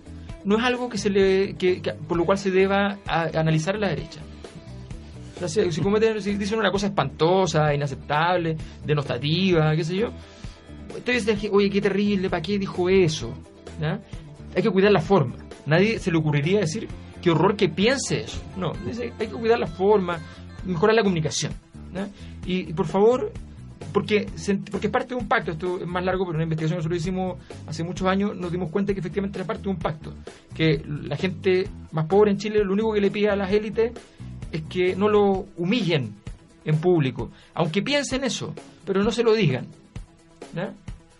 no 0.44 0.58
es 0.58 0.64
algo 0.64 0.88
que 0.88 0.98
se 0.98 1.10
le, 1.10 1.54
que, 1.54 1.80
por 2.08 2.16
lo 2.16 2.24
cual 2.24 2.38
se 2.38 2.50
deba 2.50 2.98
analizar 3.06 3.76
a 3.76 3.78
la 3.78 3.88
derecha. 3.88 4.20
O 5.36 5.48
sea, 5.48 5.48
si, 5.48 5.72
si, 5.72 6.34
dicen 6.34 6.58
una 6.58 6.70
cosa 6.70 6.86
espantosa, 6.86 7.74
inaceptable, 7.74 8.56
denostativa, 8.84 9.74
qué 9.74 9.84
sé 9.84 9.96
yo, 9.96 10.12
dicen, 11.04 11.38
oye, 11.52 11.70
qué 11.70 11.80
terrible, 11.80 12.28
¿para 12.28 12.42
qué 12.42 12.58
dijo 12.58 12.88
eso? 12.88 13.32
¿Ya? 13.80 14.00
Hay 14.54 14.62
que 14.62 14.70
cuidar 14.70 14.92
la 14.92 15.00
forma. 15.00 15.36
Nadie 15.66 15.98
se 15.98 16.10
le 16.10 16.18
ocurriría 16.18 16.60
decir, 16.60 16.88
qué 17.20 17.30
horror 17.30 17.56
que 17.56 17.68
piense 17.68 18.20
eso. 18.20 18.42
No, 18.56 18.72
dice, 18.86 19.12
hay 19.18 19.26
que 19.26 19.32
cuidar 19.32 19.58
la 19.58 19.66
forma, 19.66 20.18
mejorar 20.66 20.96
la 20.96 21.02
comunicación. 21.02 21.52
y, 22.44 22.72
por 22.72 22.86
favor, 22.86 23.32
porque, 23.92 24.26
porque 24.70 24.86
es 24.86 24.92
parte 24.92 25.14
de 25.14 25.20
un 25.20 25.28
pacto, 25.28 25.52
esto 25.52 25.78
es 25.80 25.86
más 25.86 26.04
largo, 26.04 26.24
pero 26.24 26.36
una 26.36 26.44
investigación 26.44 26.76
que 26.76 26.78
nosotros 26.78 27.00
hicimos 27.00 27.38
hace 27.66 27.84
muchos 27.84 28.06
años 28.08 28.36
nos 28.36 28.50
dimos 28.50 28.70
cuenta 28.70 28.92
que 28.92 29.00
efectivamente 29.00 29.38
era 29.38 29.46
parte 29.46 29.64
de 29.64 29.68
un 29.68 29.76
pacto, 29.76 30.14
que 30.54 30.82
la 30.86 31.16
gente 31.16 31.68
más 31.92 32.06
pobre 32.06 32.30
en 32.30 32.38
Chile 32.38 32.64
lo 32.64 32.72
único 32.72 32.92
que 32.92 33.00
le 33.00 33.10
pide 33.10 33.30
a 33.30 33.36
las 33.36 33.52
élites 33.52 33.92
es 34.50 34.62
que 34.62 34.96
no 34.96 35.08
lo 35.08 35.46
humillen 35.56 36.14
en 36.64 36.78
público, 36.78 37.30
aunque 37.54 37.82
piensen 37.82 38.24
eso, 38.24 38.54
pero 38.84 39.02
no 39.02 39.10
se 39.10 39.22
lo 39.22 39.34
digan. 39.34 39.66
¿no? 40.54 40.74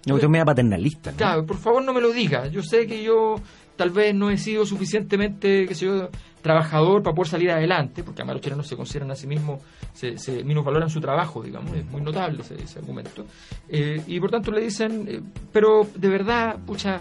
No, 0.06 0.16
usted 0.16 0.28
me 0.28 0.44
paternalista. 0.44 1.12
Claro, 1.12 1.46
por 1.46 1.58
favor 1.58 1.84
no 1.84 1.92
me 1.92 2.00
lo 2.00 2.12
diga. 2.12 2.49
Yo 2.49 2.62
sé 2.62 2.87
que 2.87 3.04
yo 3.04 3.37
tal 3.76 3.91
vez 3.91 4.14
no 4.14 4.31
he 4.31 4.38
sido 4.38 4.67
suficientemente, 4.67 5.67
qué 5.67 5.75
sé 5.75 5.87
yo, 5.87 6.09
trabajador 6.43 7.02
para 7.02 7.14
poder 7.14 7.31
salir 7.31 7.50
adelante, 7.50 8.02
porque 8.02 8.23
además 8.23 8.35
los 8.37 8.43
chilenos 8.43 8.67
se 8.67 8.76
consideran 8.76 9.11
a 9.12 9.14
sí 9.14 9.26
mismos, 9.26 9.61
se, 9.95 10.19
se 10.19 10.43
valoran 10.43 10.91
su 10.91 11.00
trabajo, 11.00 11.43
digamos, 11.43 11.75
es 11.76 11.87
muy 11.87 12.02
notable 12.02 12.43
ese, 12.43 12.79
argumento. 12.79 13.25
Eh, 13.69 14.02
y 14.07 14.21
por 14.21 14.31
tanto 14.31 14.50
le 14.50 14.61
dicen, 14.61 15.07
eh, 15.09 15.21
pero 15.52 15.87
de 15.95 16.09
verdad, 16.09 16.59
pucha, 16.67 17.00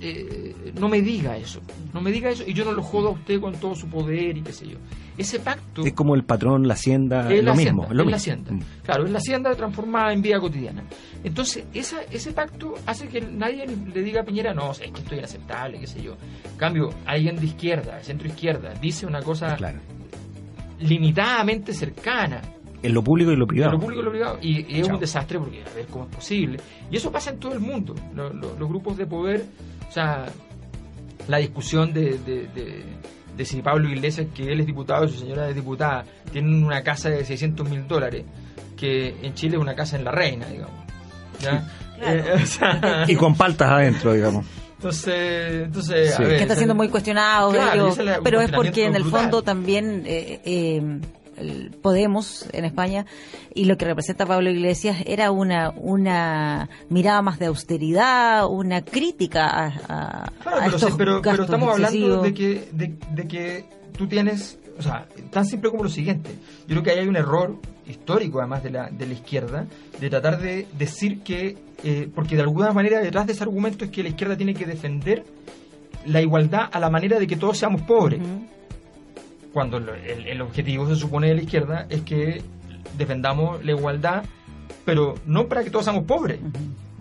eh, 0.00 0.72
no 0.78 0.88
me 0.88 1.00
diga 1.00 1.36
eso, 1.36 1.60
no 1.92 2.00
me 2.00 2.12
diga 2.12 2.30
eso, 2.30 2.44
y 2.46 2.52
yo 2.52 2.64
no 2.64 2.72
lo 2.72 2.82
jodo 2.82 3.08
a 3.08 3.12
usted 3.12 3.40
con 3.40 3.54
todo 3.54 3.74
su 3.74 3.88
poder 3.88 4.36
y 4.36 4.42
qué 4.42 4.52
sé 4.52 4.68
yo. 4.68 4.78
Ese 5.20 5.38
pacto 5.40 5.82
Es 5.84 5.92
como 5.92 6.14
el 6.14 6.24
patrón, 6.24 6.66
la 6.66 6.74
hacienda, 6.74 7.30
es 7.32 7.38
lo 7.44 7.50
la 7.50 7.54
mismo. 7.54 7.82
hacienda, 7.82 7.86
es 7.90 7.94
lo 7.96 8.02
es 8.04 8.10
la 8.10 8.16
hacienda. 8.16 8.52
Mm. 8.52 8.60
Claro, 8.84 9.04
es 9.06 9.10
la 9.12 9.18
hacienda 9.18 9.54
transformada 9.54 10.12
en 10.12 10.22
vida 10.22 10.40
cotidiana. 10.40 10.82
Entonces, 11.22 11.64
esa, 11.74 12.02
ese 12.10 12.32
pacto 12.32 12.74
hace 12.86 13.08
que 13.08 13.20
nadie 13.20 13.66
le 13.66 14.02
diga 14.02 14.22
a 14.22 14.24
Piñera, 14.24 14.52
no, 14.54 14.70
o 14.70 14.74
sea, 14.74 14.86
es 14.86 14.92
que 14.92 15.00
esto 15.00 15.12
es 15.14 15.18
inaceptable, 15.18 15.78
qué 15.78 15.86
sé 15.86 16.02
yo. 16.02 16.12
En 16.50 16.56
cambio, 16.56 16.90
alguien 17.06 17.36
de 17.36 17.46
izquierda, 17.46 18.02
centro 18.02 18.26
izquierda, 18.28 18.72
dice 18.80 19.06
una 19.06 19.20
cosa 19.22 19.54
Claro. 19.56 19.78
limitadamente 20.78 21.72
cercana 21.74 22.40
En 22.82 22.94
lo 22.94 23.02
público 23.04 23.30
y 23.32 23.36
lo 23.36 23.46
privado. 23.46 23.72
lo 23.72 23.78
público 23.78 24.00
y 24.00 24.04
lo 24.04 24.10
privado, 24.10 24.38
y, 24.40 24.60
y 24.74 24.80
es 24.80 24.86
Chao. 24.86 24.94
un 24.94 25.00
desastre 25.00 25.38
porque 25.38 25.62
a 25.62 25.74
ver 25.74 25.86
cómo 25.86 26.04
es 26.06 26.14
posible. 26.16 26.58
Y 26.90 26.96
eso 26.96 27.12
pasa 27.12 27.30
en 27.30 27.38
todo 27.38 27.52
el 27.52 27.60
mundo. 27.60 27.94
Lo- 28.14 28.32
lo- 28.32 28.56
los 28.58 28.68
grupos 28.68 28.96
de 28.96 29.06
poder, 29.06 29.44
o 29.88 29.92
sea, 29.92 30.26
la 31.28 31.36
discusión 31.36 31.92
de, 31.92 32.18
de, 32.18 32.48
de- 32.48 32.84
de 33.40 33.46
si 33.46 33.62
Pablo 33.62 33.88
Iglesias, 33.88 34.26
que 34.34 34.52
él 34.52 34.60
es 34.60 34.66
diputado 34.66 35.06
y 35.06 35.08
su 35.08 35.18
señora 35.18 35.48
es 35.48 35.54
diputada, 35.54 36.04
tienen 36.30 36.62
una 36.62 36.82
casa 36.82 37.08
de 37.08 37.24
600 37.24 37.66
mil 37.70 37.88
dólares, 37.88 38.24
que 38.76 39.16
en 39.22 39.32
Chile 39.34 39.56
es 39.56 39.62
una 39.62 39.74
casa 39.74 39.96
en 39.96 40.04
La 40.04 40.10
Reina, 40.10 40.46
digamos. 40.46 40.76
¿Ya? 41.40 41.66
Claro. 41.98 42.18
Eh, 42.18 42.32
o 42.42 42.46
sea, 42.46 43.04
Y 43.08 43.14
con 43.16 43.34
paltas 43.34 43.70
adentro, 43.70 44.12
digamos. 44.12 44.44
entonces, 44.76 45.64
entonces 45.64 46.14
Sí. 46.14 46.22
a 46.22 46.26
ver, 46.26 46.36
que 46.36 46.42
está 46.42 46.54
siendo 46.56 46.74
muy 46.74 46.88
cuestionado, 46.90 47.50
Claro, 47.52 47.72
ello, 47.72 47.88
ese 47.88 48.02
es 48.02 48.08
el 48.16 48.22
pero 48.22 48.40
es 48.42 48.50
porque 48.50 48.84
en 48.84 48.94
el 48.94 49.04
fondo 49.04 49.42
también 49.42 50.02
eh, 50.06 50.40
eh, 50.44 51.00
el 51.40 51.70
Podemos 51.82 52.46
en 52.52 52.64
España 52.64 53.06
y 53.54 53.64
lo 53.64 53.76
que 53.76 53.84
representa 53.86 54.26
Pablo 54.26 54.50
Iglesias 54.50 54.98
era 55.06 55.30
una 55.30 55.70
una 55.76 56.68
mirada 56.88 57.22
más 57.22 57.38
de 57.38 57.46
austeridad, 57.46 58.46
una 58.48 58.82
crítica 58.84 59.46
a, 59.48 59.66
a- 59.66 60.32
Claro, 60.42 60.58
a 60.58 60.64
pero, 60.64 60.70
sí, 60.70 60.84
estos 60.84 60.96
pero, 60.98 61.20
pero 61.20 61.22
gastos 61.22 61.44
estamos 61.46 61.68
hablando 61.74 62.22
de 62.22 62.34
que, 62.34 62.68
de, 62.72 62.94
de 63.14 63.28
que 63.28 63.64
tú 63.96 64.06
tienes, 64.06 64.58
o 64.78 64.82
sea, 64.82 65.06
tan 65.30 65.44
simple 65.46 65.70
como 65.70 65.84
lo 65.84 65.90
siguiente. 65.90 66.30
Yo 66.66 66.68
creo 66.68 66.82
que 66.82 66.90
ahí 66.92 66.98
hay 67.00 67.08
un 67.08 67.16
error 67.16 67.56
histórico, 67.86 68.38
además 68.38 68.62
de 68.62 68.70
la, 68.70 68.88
de 68.88 69.06
la 69.06 69.12
izquierda, 69.14 69.66
de 70.00 70.08
tratar 70.10 70.40
de 70.40 70.66
decir 70.78 71.22
que, 71.22 71.58
eh, 71.82 72.08
porque 72.14 72.36
de 72.36 72.42
alguna 72.42 72.72
manera 72.72 73.00
detrás 73.00 73.26
de 73.26 73.32
ese 73.32 73.42
argumento 73.42 73.84
es 73.84 73.90
que 73.90 74.02
la 74.02 74.10
izquierda 74.10 74.36
tiene 74.36 74.54
que 74.54 74.64
defender 74.66 75.24
la 76.06 76.22
igualdad 76.22 76.68
a 76.72 76.78
la 76.80 76.88
manera 76.88 77.18
de 77.18 77.26
que 77.26 77.36
todos 77.36 77.58
seamos 77.58 77.82
pobres. 77.82 78.20
Cuando 79.52 79.80
lo- 79.80 79.94
el, 79.94 80.26
el 80.26 80.40
objetivo 80.42 80.88
se 80.88 80.96
supone 80.96 81.28
de 81.28 81.34
la 81.34 81.42
izquierda 81.42 81.86
es 81.90 82.02
que 82.02 82.42
defendamos 82.96 83.64
la 83.64 83.72
igualdad, 83.72 84.24
pero 84.84 85.14
no 85.26 85.46
para 85.48 85.64
que 85.64 85.70
todos 85.70 85.84
seamos 85.84 86.04
pobres. 86.04 86.38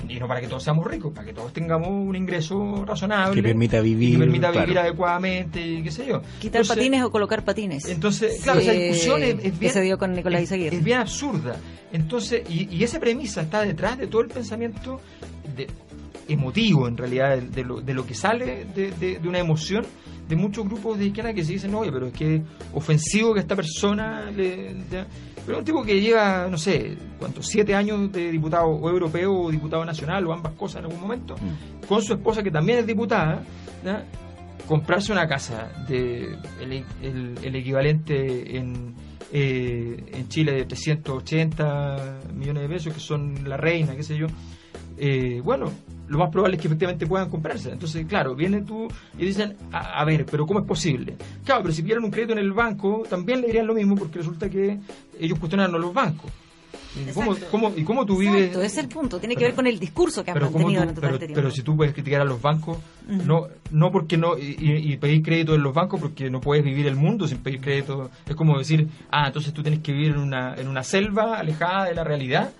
Y 0.07 0.15
no 0.19 0.27
para 0.27 0.41
que 0.41 0.47
todos 0.47 0.63
seamos 0.63 0.87
ricos, 0.87 1.13
para 1.13 1.27
que 1.27 1.33
todos 1.33 1.53
tengamos 1.53 1.89
un 1.89 2.15
ingreso 2.15 2.83
razonable. 2.83 3.35
Que 3.35 3.47
permita 3.47 3.79
vivir, 3.79 4.13
que 4.13 4.17
permita 4.19 4.49
vivir 4.49 4.65
claro. 4.69 4.87
adecuadamente 4.87 5.61
y 5.61 5.83
qué 5.83 5.91
sé 5.91 6.07
yo. 6.07 6.21
Quitar 6.39 6.61
Entonces- 6.61 6.75
patines 6.77 7.03
o 7.03 7.11
colocar 7.11 7.45
patines. 7.45 7.85
Entonces, 7.87 8.41
claro, 8.41 8.59
esa 8.59 8.71
discusión 8.71 9.21
es, 9.21 9.35
es 9.35 9.41
que 9.41 9.51
bien, 9.51 9.71
se 9.73 9.81
dio 9.81 9.99
con 9.99 10.13
Nicolás 10.13 10.41
es- 10.41 10.49
Izaguirre. 10.49 10.77
es 10.77 10.83
bien 10.83 10.97
absurda. 10.99 11.57
Entonces, 11.91 12.41
y, 12.49 12.73
y 12.75 12.83
esa 12.83 12.99
premisa 12.99 13.41
está 13.41 13.61
detrás 13.61 13.99
de 13.99 14.07
todo 14.07 14.21
el 14.21 14.29
pensamiento 14.29 14.99
de- 15.55 15.67
emotivo, 16.29 16.87
en 16.87 16.95
realidad, 16.97 17.37
de, 17.37 17.41
de 17.49 17.63
lo, 17.63 17.81
de 17.81 17.93
lo 17.93 18.05
que 18.05 18.13
sale 18.13 18.65
de, 18.65 19.19
una 19.27 19.39
emoción 19.39 19.85
de 20.27 20.35
muchos 20.35 20.65
grupos 20.65 20.97
de 20.99 21.07
izquierda 21.07 21.33
que 21.33 21.43
se 21.43 21.53
dicen, 21.53 21.73
oye, 21.75 21.91
pero 21.91 22.07
es 22.07 22.13
que 22.13 22.41
ofensivo 22.73 23.33
que 23.33 23.39
esta 23.41 23.55
persona 23.55 24.29
le... 24.31 24.75
ya". 24.91 25.05
Pero 25.45 25.57
un 25.59 25.65
tipo 25.65 25.83
que 25.83 25.99
lleva, 25.99 26.47
no 26.47 26.57
sé, 26.59 26.95
¿cuántos? 27.17 27.47
Siete 27.47 27.73
años 27.73 28.11
de 28.11 28.31
diputado 28.31 28.67
o 28.67 28.89
europeo 28.89 29.33
o 29.33 29.49
diputado 29.51 29.83
nacional 29.83 30.27
o 30.27 30.33
ambas 30.33 30.53
cosas 30.53 30.79
en 30.79 30.85
algún 30.85 31.01
momento, 31.01 31.35
Mm. 31.35 31.87
con 31.87 32.01
su 32.03 32.13
esposa 32.13 32.43
que 32.43 32.51
también 32.51 32.79
es 32.79 32.85
diputada, 32.87 33.43
¿ya? 33.83 34.05
comprarse 34.67 35.11
una 35.11 35.27
casa 35.27 35.71
de 35.87 36.35
el, 36.61 36.85
el- 37.01 37.39
el 37.41 37.55
equivalente 37.55 38.55
en, 38.57 38.93
eh, 39.33 39.97
en 40.13 40.27
Chile 40.27 40.51
de 40.51 40.65
380 40.65 42.19
millones 42.35 42.63
de 42.63 42.69
pesos, 42.69 42.93
que 42.93 42.99
son 42.99 43.49
la 43.49 43.57
reina, 43.57 43.95
qué 43.95 44.03
sé 44.03 44.15
yo, 44.17 44.27
eh, 44.97 45.41
bueno, 45.43 45.71
lo 46.09 46.17
más 46.17 46.29
probable 46.31 46.55
es 46.57 46.61
que 46.61 46.67
efectivamente 46.67 47.07
puedan 47.07 47.29
comprarse. 47.29 47.71
Entonces, 47.71 48.05
claro, 48.07 48.35
vienen 48.35 48.65
tú 48.65 48.87
y 49.17 49.25
dicen, 49.25 49.55
a, 49.71 50.01
a 50.01 50.05
ver, 50.05 50.25
pero 50.25 50.45
¿cómo 50.45 50.59
es 50.59 50.65
posible? 50.65 51.15
Claro, 51.45 51.61
pero 51.61 51.73
si 51.73 51.81
pidieran 51.83 52.03
un 52.03 52.11
crédito 52.11 52.33
en 52.33 52.39
el 52.39 52.51
banco, 52.51 53.03
también 53.09 53.41
le 53.41 53.47
dirían 53.47 53.67
lo 53.67 53.73
mismo 53.75 53.95
porque 53.95 54.17
resulta 54.19 54.49
que 54.49 54.79
ellos 55.19 55.39
cuestionan 55.39 55.73
a 55.73 55.77
los 55.77 55.93
bancos. 55.93 56.31
¿Y 56.95 57.11
cómo, 57.51 57.71
y 57.75 57.83
cómo 57.83 58.03
tú 58.05 58.17
vives? 58.17 58.49
Ese 58.51 58.65
es 58.65 58.77
el 58.79 58.87
punto. 58.87 59.19
Tiene 59.19 59.35
que 59.35 59.43
ver 59.45 59.53
con 59.53 59.67
el 59.67 59.79
discurso 59.79 60.23
que 60.23 60.31
han 60.31 60.33
pero, 60.33 60.47
¿cómo 60.51 60.65
mantenido 60.65 60.81
tú- 60.81 60.85
durante 60.85 61.01
todo 61.01 61.01
pero, 61.07 61.15
este 61.15 61.25
tiempo. 61.27 61.41
pero 61.41 61.51
si 61.51 61.61
tú 61.61 61.77
puedes 61.77 61.93
criticar 61.93 62.21
a 62.21 62.25
los 62.25 62.41
bancos, 62.41 62.77
no 63.07 63.47
no 63.71 63.91
porque 63.91 64.17
no 64.17 64.35
y 64.37 64.97
pedir 64.97 65.21
crédito 65.21 65.53
en 65.53 65.61
los 65.61 65.73
bancos 65.73 66.01
porque 66.01 66.29
no 66.31 66.41
puedes 66.41 66.63
vivir 66.65 66.87
el 66.87 66.95
mundo 66.95 67.27
sin 67.27 67.37
pedir 67.37 67.61
crédito. 67.61 68.09
Es 68.27 68.35
como 68.35 68.57
decir, 68.57 68.87
ah, 69.11 69.27
entonces 69.27 69.53
tú 69.53 69.61
tienes 69.61 69.81
que 69.81 69.91
vivir 69.91 70.11
en 70.13 70.17
una, 70.17 70.55
en 70.55 70.67
una 70.67 70.81
selva 70.83 71.37
alejada 71.39 71.85
de 71.85 71.93
la 71.93 72.03
realidad. 72.03 72.51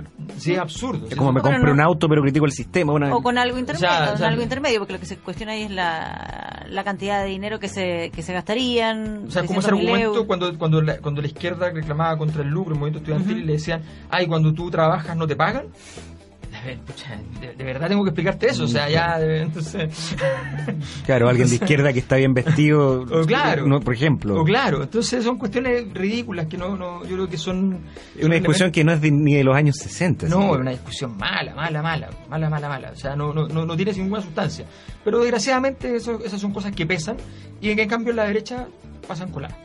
Claro. 0.00 0.14
Sí, 0.38 0.52
es 0.52 0.58
absurdo. 0.58 1.04
Es 1.06 1.10
Sí, 1.12 1.16
como 1.16 1.32
me 1.32 1.40
compré 1.40 1.62
no- 1.62 1.72
un 1.72 1.80
auto, 1.80 2.08
pero 2.08 2.22
critico 2.22 2.46
el 2.46 2.52
sistema. 2.52 2.92
Una... 2.92 3.14
O 3.14 3.22
con 3.22 3.38
algo 3.38 3.58
intermedio, 3.58 3.88
O 3.88 3.90
sea, 3.90 4.06
con 4.06 4.14
o 4.14 4.18
sea, 4.18 4.28
algo 4.28 4.42
intermedio, 4.42 4.78
porque 4.80 4.92
lo 4.94 5.00
que 5.00 5.06
se 5.06 5.16
cuestiona 5.18 5.52
ahí 5.52 5.62
es 5.62 5.70
la, 5.70 6.66
la 6.68 6.84
cantidad 6.84 7.22
de 7.22 7.28
dinero 7.30 7.58
que 7.58 7.68
se, 7.68 8.10
que 8.14 8.22
se 8.22 8.32
gastarían. 8.32 9.24
O 9.28 9.30
sea, 9.30 9.44
como 9.44 9.60
ese 9.60 9.70
600.000 9.70 9.72
argumento 9.74 10.26
cuando, 10.26 10.58
cuando, 10.58 10.82
la, 10.82 10.98
cuando 10.98 11.20
la 11.20 11.26
izquierda 11.28 11.70
reclamaba 11.70 12.16
contra 12.18 12.42
el 12.42 12.48
lucro, 12.48 12.74
el 12.74 12.80
movimiento 12.80 12.98
estudiantil, 13.10 13.42
y 13.42 13.46
le 13.46 13.52
decían, 13.54 13.82
ay, 14.10 14.26
cuando 14.26 14.52
tú 14.52 14.70
trabajas 14.70 15.16
no 15.16 15.26
te 15.26 15.36
pagan. 15.36 15.66
Ver, 16.64 16.78
pucha, 16.78 17.18
de, 17.40 17.52
de 17.54 17.64
verdad 17.64 17.88
tengo 17.88 18.02
que 18.04 18.10
explicarte 18.10 18.46
eso, 18.48 18.64
o 18.64 18.68
sea, 18.68 18.88
ya, 18.88 19.18
entonces... 19.20 20.16
Claro, 21.06 21.28
alguien 21.28 21.48
de 21.48 21.56
izquierda 21.56 21.92
que 21.92 21.98
está 21.98 22.16
bien 22.16 22.32
vestido. 22.32 23.02
O 23.02 23.26
claro. 23.26 23.66
no, 23.66 23.80
por 23.80 23.92
ejemplo. 23.94 24.40
O 24.40 24.44
claro, 24.44 24.82
entonces 24.82 25.22
son 25.22 25.36
cuestiones 25.38 25.92
ridículas 25.92 26.46
que 26.46 26.56
no, 26.56 26.76
no 26.76 27.02
yo 27.04 27.14
creo 27.16 27.28
que 27.28 27.36
son... 27.36 27.80
Es 28.16 28.24
una 28.24 28.36
discusión 28.36 28.70
que 28.70 28.82
no 28.84 28.92
es 28.92 29.00
de- 29.02 29.10
ni 29.10 29.34
de 29.34 29.44
los 29.44 29.54
años 29.54 29.76
60. 29.76 30.28
No, 30.28 30.40
¿sí? 30.40 30.44
es 30.54 30.56
una 30.60 30.70
discusión 30.70 31.16
mala, 31.18 31.54
mala, 31.54 31.82
mala, 31.82 32.10
mala, 32.30 32.48
mala, 32.50 32.68
mala. 32.68 32.90
O 32.92 32.96
sea, 32.96 33.14
no, 33.14 33.32
no, 33.34 33.46
no, 33.48 33.66
no 33.66 33.76
tiene 33.76 33.92
ninguna 33.92 34.22
sustancia. 34.22 34.64
Pero 35.04 35.18
desgraciadamente 35.20 35.94
eso- 35.96 36.20
esas 36.24 36.40
son 36.40 36.52
cosas 36.52 36.72
que 36.72 36.86
pesan 36.86 37.16
y 37.60 37.74
que 37.74 37.82
en 37.82 37.88
cambio 37.88 38.10
en 38.10 38.16
la 38.16 38.24
derecha 38.24 38.66
pasan 39.06 39.30
coladas. 39.30 39.56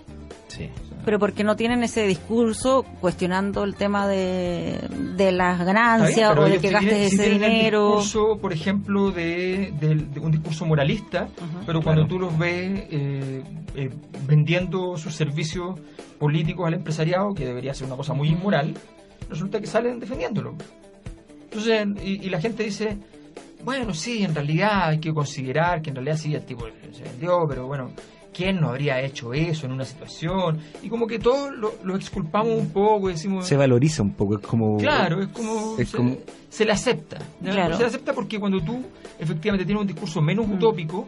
Sí. 0.50 0.70
Pero 1.10 1.18
porque 1.18 1.44
no 1.44 1.56
tienen 1.56 1.82
ese 1.82 2.06
discurso 2.06 2.86
cuestionando 3.02 3.64
el 3.64 3.74
tema 3.74 4.08
de, 4.08 4.78
de 5.16 5.32
las 5.32 5.58
bien, 5.58 5.66
ganancias 5.74 6.38
o 6.38 6.44
de 6.44 6.60
que 6.60 6.68
sí 6.68 6.74
gastes 6.76 7.14
ese 7.14 7.30
dinero. 7.32 7.96
discurso, 7.98 8.38
por 8.40 8.54
ejemplo, 8.54 9.10
de, 9.10 9.74
un 10.22 10.30
discurso 10.32 10.68
moralista, 10.68 11.28
pero 11.66 11.82
cuando 11.82 12.04
Claro. 12.04 12.08
tú 12.16 12.20
los 12.20 12.38
ves 12.38 12.84
eh, 12.92 13.44
eh, 13.74 13.90
vendiendo 14.28 14.98
sus 14.98 15.16
servicios 15.16 15.80
políticos 16.20 16.68
al 16.68 16.76
empresariado, 16.76 17.34
que 17.34 17.44
debería 17.44 17.74
ser 17.74 17.88
una 17.88 17.96
cosa 17.96 18.14
muy 18.14 18.28
inmoral, 18.28 18.76
resulta 19.32 19.60
que 19.60 19.66
salen 19.66 20.00
defendiéndolo. 20.00 20.54
Entonces, 21.46 21.88
y, 22.04 22.24
y 22.24 22.30
la 22.30 22.40
gente 22.40 22.62
dice, 22.62 23.00
bueno, 23.64 23.96
sí, 23.96 24.22
en 24.24 24.36
realidad 24.36 24.90
hay 24.90 25.00
que 25.00 25.12
considerar 25.12 25.82
que 25.82 25.90
en 25.90 25.96
realidad 25.96 26.18
sí, 26.18 26.36
el 26.36 26.46
tipo 26.46 26.68
se 26.92 27.02
vendió, 27.02 27.48
pero 27.50 27.66
bueno, 27.66 27.90
¿quién 28.34 28.60
no 28.62 28.70
habría 28.70 29.02
hecho 29.02 29.34
eso 29.34 29.66
en 29.66 29.72
una 29.74 29.86
situación? 29.86 30.60
Y 30.82 30.90
como 30.90 31.08
que 31.08 31.20
todos 31.20 31.52
lo, 31.56 31.74
lo 31.84 31.96
exculpamos 31.96 32.54
un 32.58 32.70
poco 32.72 33.10
y 33.10 33.14
decimos... 33.14 33.46
Se 33.48 33.58
valoriza 33.58 34.02
un 34.04 34.14
poco, 34.14 34.36
es 34.36 34.42
como. 34.46 34.78
Claro, 34.78 35.22
es 35.22 35.28
como, 35.30 35.78
Es 35.78 35.90
se, 35.90 35.98
como- 35.98 36.18
se 36.50 36.66
le 36.66 36.72
acepta. 36.72 37.18
Se 37.44 37.52
le 37.54 37.62
acepta 37.62 38.14
porque 38.14 38.40
cuando 38.40 38.60
tú 38.62 38.82
efectivamente 39.20 39.66
tienes 39.66 39.82
un 39.82 39.88
discurso 39.88 40.22
menos 40.22 40.48
Mm. 40.48 40.54
utópico, 40.54 41.08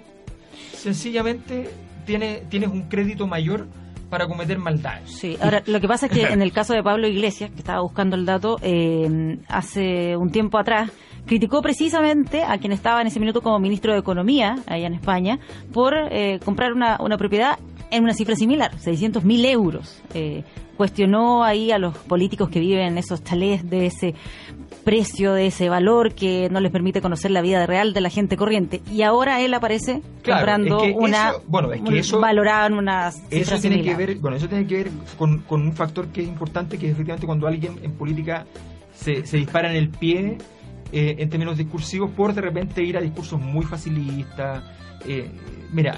sencillamente 0.73 1.69
tiene, 2.05 2.43
tienes 2.49 2.69
un 2.69 2.83
crédito 2.83 3.27
mayor 3.27 3.67
para 4.09 4.27
cometer 4.27 4.57
maldades. 4.59 5.09
Sí, 5.11 5.37
ahora 5.41 5.63
lo 5.67 5.79
que 5.79 5.87
pasa 5.87 6.07
es 6.07 6.11
que 6.11 6.21
en 6.33 6.41
el 6.41 6.51
caso 6.51 6.73
de 6.73 6.83
Pablo 6.83 7.07
Iglesias, 7.07 7.49
que 7.51 7.59
estaba 7.59 7.81
buscando 7.81 8.15
el 8.15 8.25
dato, 8.25 8.57
eh, 8.61 9.37
hace 9.47 10.17
un 10.17 10.31
tiempo 10.31 10.57
atrás, 10.57 10.91
criticó 11.25 11.61
precisamente 11.61 12.43
a 12.43 12.57
quien 12.57 12.71
estaba 12.71 13.01
en 13.01 13.07
ese 13.07 13.19
minuto 13.19 13.41
como 13.41 13.59
ministro 13.59 13.93
de 13.93 13.99
Economía, 13.99 14.57
allá 14.67 14.87
en 14.87 14.93
España, 14.93 15.39
por 15.73 15.93
eh, 15.95 16.39
comprar 16.43 16.73
una, 16.73 16.97
una 16.99 17.17
propiedad 17.17 17.57
en 17.91 18.03
una 18.03 18.13
cifra 18.13 18.35
similar, 18.35 18.71
600 18.79 19.23
mil 19.23 19.43
euros. 19.45 20.01
Eh, 20.13 20.43
cuestionó 20.77 21.43
ahí 21.43 21.71
a 21.71 21.77
los 21.77 21.95
políticos 21.97 22.49
que 22.49 22.59
viven 22.59 22.79
en 22.87 22.97
esos 22.97 23.23
chalés 23.23 23.69
de 23.69 23.85
ese 23.85 24.15
precio, 24.83 25.33
de 25.33 25.47
ese 25.47 25.69
valor 25.69 26.15
que 26.15 26.49
no 26.49 26.59
les 26.59 26.71
permite 26.71 27.01
conocer 27.01 27.29
la 27.31 27.41
vida 27.41 27.65
real 27.67 27.93
de 27.93 28.01
la 28.01 28.09
gente 28.09 28.35
corriente. 28.35 28.81
Y 28.91 29.03
ahora 29.03 29.41
él 29.41 29.53
aparece 29.53 30.01
Claro, 30.23 30.39
comprando 30.39 30.77
es 30.83 30.83
que 30.93 30.97
una 30.97 31.29
eso- 31.31 31.43
bueno, 31.47 31.71
es 31.73 31.81
que 31.81 31.99
eso- 31.99 32.19
valorada 32.19 32.65
en 32.67 32.73
una 32.73 33.11
cifra 33.11 33.27
Eso 33.39 33.59
tiene 33.59 33.75
similar. 33.77 33.97
que 33.97 34.05
ver, 34.07 34.17
bueno, 34.17 34.37
eso 34.37 34.47
tiene 34.47 34.65
que 34.65 34.75
ver 34.77 34.89
con, 35.17 35.39
con 35.39 35.61
un 35.61 35.73
factor 35.73 36.07
que 36.07 36.21
es 36.21 36.27
importante, 36.27 36.77
que 36.79 36.87
es 36.87 36.93
efectivamente 36.93 37.27
cuando 37.27 37.45
alguien 37.47 37.73
en 37.83 37.91
política 37.91 38.45
se, 38.95 39.25
se 39.27 39.37
dispara 39.37 39.69
en 39.69 39.77
el 39.77 39.89
pie 39.89 40.37
eh, 40.91 41.15
en 41.19 41.29
términos 41.29 41.57
discursivos 41.57 42.11
por 42.11 42.33
de 42.33 42.41
repente 42.41 42.83
ir 42.83 42.97
a 42.97 43.01
discursos 43.01 43.39
muy 43.39 43.65
facilistas. 43.65 44.63
Eh, 45.07 45.29
mira, 45.71 45.95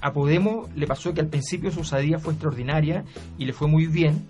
a, 0.00 0.12
Podemos 0.12 0.68
le 0.74 0.86
pasó 0.86 1.12
que 1.12 1.20
al 1.20 1.28
principio 1.28 1.70
su 1.70 1.80
osadía 1.80 2.18
fue 2.18 2.32
extraordinaria 2.32 3.04
y 3.38 3.44
le 3.44 3.52
fue 3.52 3.68
muy 3.68 3.86
bien, 3.86 4.26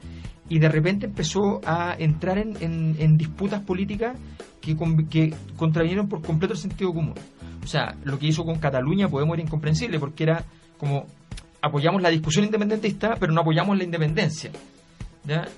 y 0.48 0.58
de 0.58 0.68
repente 0.68 1.06
empezó 1.06 1.60
a 1.64 1.94
entrar 1.98 2.38
en, 2.38 2.56
en- 2.60 2.96
en 2.98 3.16
disputas 3.16 3.62
políticas 3.62 4.16
que, 4.60 4.74
con- 4.76 5.06
que 5.08 5.32
contravinieron 5.56 6.08
por 6.08 6.22
completo 6.22 6.54
el 6.54 6.60
sentido 6.60 6.92
común. 6.92 7.14
O 7.62 7.66
sea, 7.68 7.94
lo 8.04 8.18
que 8.18 8.26
hizo 8.26 8.44
con 8.44 8.58
Cataluña 8.58 9.08
Podemos 9.08 9.34
era 9.34 9.42
incomprensible 9.42 9.98
porque 9.98 10.22
era 10.24 10.44
como 10.78 11.06
apoyamos 11.62 12.00
la 12.02 12.10
discusión 12.10 12.44
independentista, 12.44 13.16
pero 13.18 13.32
no 13.32 13.40
apoyamos 13.40 13.76
la 13.76 13.82
independencia. 13.84 14.50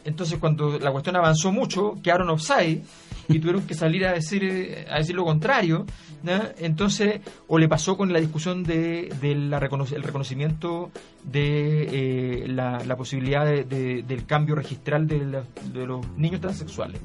Entonces, 0.05 0.39
cuando 0.39 0.79
la 0.79 0.91
cuestión 0.91 1.17
avanzó 1.17 1.53
mucho, 1.53 1.95
quedaron 2.03 2.31
offside 2.31 2.83
y 3.29 3.39
tuvieron 3.39 3.67
que 3.67 3.75
salir 3.75 4.07
a 4.07 4.13
decir 4.13 4.87
a 4.91 4.97
decir 4.99 5.15
lo 5.15 5.25
contrario. 5.25 5.85
Entonces, 6.59 7.21
o 7.47 7.59
le 7.59 7.69
pasó 7.69 7.97
con 7.97 8.13
la 8.13 8.19
discusión 8.21 8.65
de, 8.65 9.09
de 9.21 9.35
reconocimiento 10.03 10.91
de 11.25 12.43
eh, 12.45 12.49
la, 12.49 12.79
posibilidad 12.97 13.45
de- 13.45 13.65
de- 13.65 14.03
del 14.03 14.27
cambio 14.27 14.55
registral 14.55 15.07
de, 15.07 15.25
la- 15.25 15.45
de 15.73 15.87
los 15.87 16.07
niños 16.17 16.41
transexuales, 16.41 17.01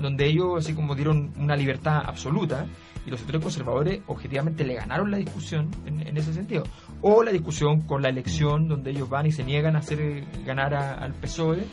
donde 0.00 0.26
ellos 0.26 0.54
así 0.58 0.74
como 0.74 0.94
dieron 0.94 1.32
una 1.38 1.54
libertad 1.56 2.02
absoluta 2.04 2.66
y 3.06 3.10
los 3.10 3.18
sectores 3.20 3.42
conservadores 3.42 4.00
objetivamente 4.08 4.64
le 4.64 4.74
ganaron 4.74 5.10
la 5.10 5.16
discusión 5.16 5.70
en, 5.86 6.16
ese 6.16 6.34
sentido. 6.34 6.64
O 7.02 7.22
la 7.22 7.30
discusión 7.32 7.80
con 7.82 8.02
la 8.02 8.08
elección 8.10 8.68
donde 8.68 8.90
ellos 8.90 9.08
van 9.08 9.26
y 9.26 9.32
se 9.32 9.42
niegan 9.44 9.76
a 9.76 9.78
hacer 9.78 10.00
eh, 10.00 10.24
ganar 10.44 10.74
al 10.74 11.14
PSOE 11.14 11.64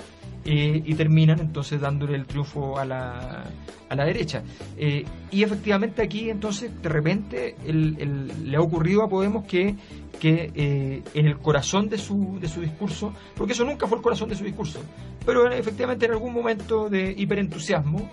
eh, 0.47 0.81
y 0.83 0.95
terminan 0.95 1.39
entonces 1.39 1.79
dándole 1.79 2.15
el 2.15 2.25
triunfo 2.25 2.79
a 2.79 2.86
la, 2.86 3.43
a 3.89 3.95
la 3.95 4.05
derecha. 4.05 4.41
Eh, 4.77 5.03
y 5.29 5.43
efectivamente 5.43 6.01
aquí 6.01 6.29
entonces 6.29 6.71
de 6.81 6.89
repente 6.89 7.55
el- 7.65 7.95
el- 7.99 8.49
le 8.49 8.57
ha 8.57 8.62
ocurrido 8.62 9.03
a 9.03 9.10
Podemos 9.10 9.43
que, 9.45 9.75
que 10.19 10.51
eh, 10.55 11.03
en 11.13 11.27
el 11.27 11.38
corazón 11.38 11.89
de 11.89 11.97
su, 11.97 12.39
de 12.41 12.47
su 12.47 12.62
discurso, 12.62 13.13
porque 13.36 13.53
eso 13.53 13.63
nunca 13.65 13.86
fue 13.88 13.97
el 13.97 14.03
corazón 14.03 14.29
de 14.29 14.36
su 14.36 14.43
discurso, 14.45 14.79
pero 15.25 15.51
efectivamente 15.51 16.05
en 16.05 16.13
algún 16.13 16.33
momento 16.33 16.89
de 16.89 17.13
hiperentusiasmo. 17.15 18.10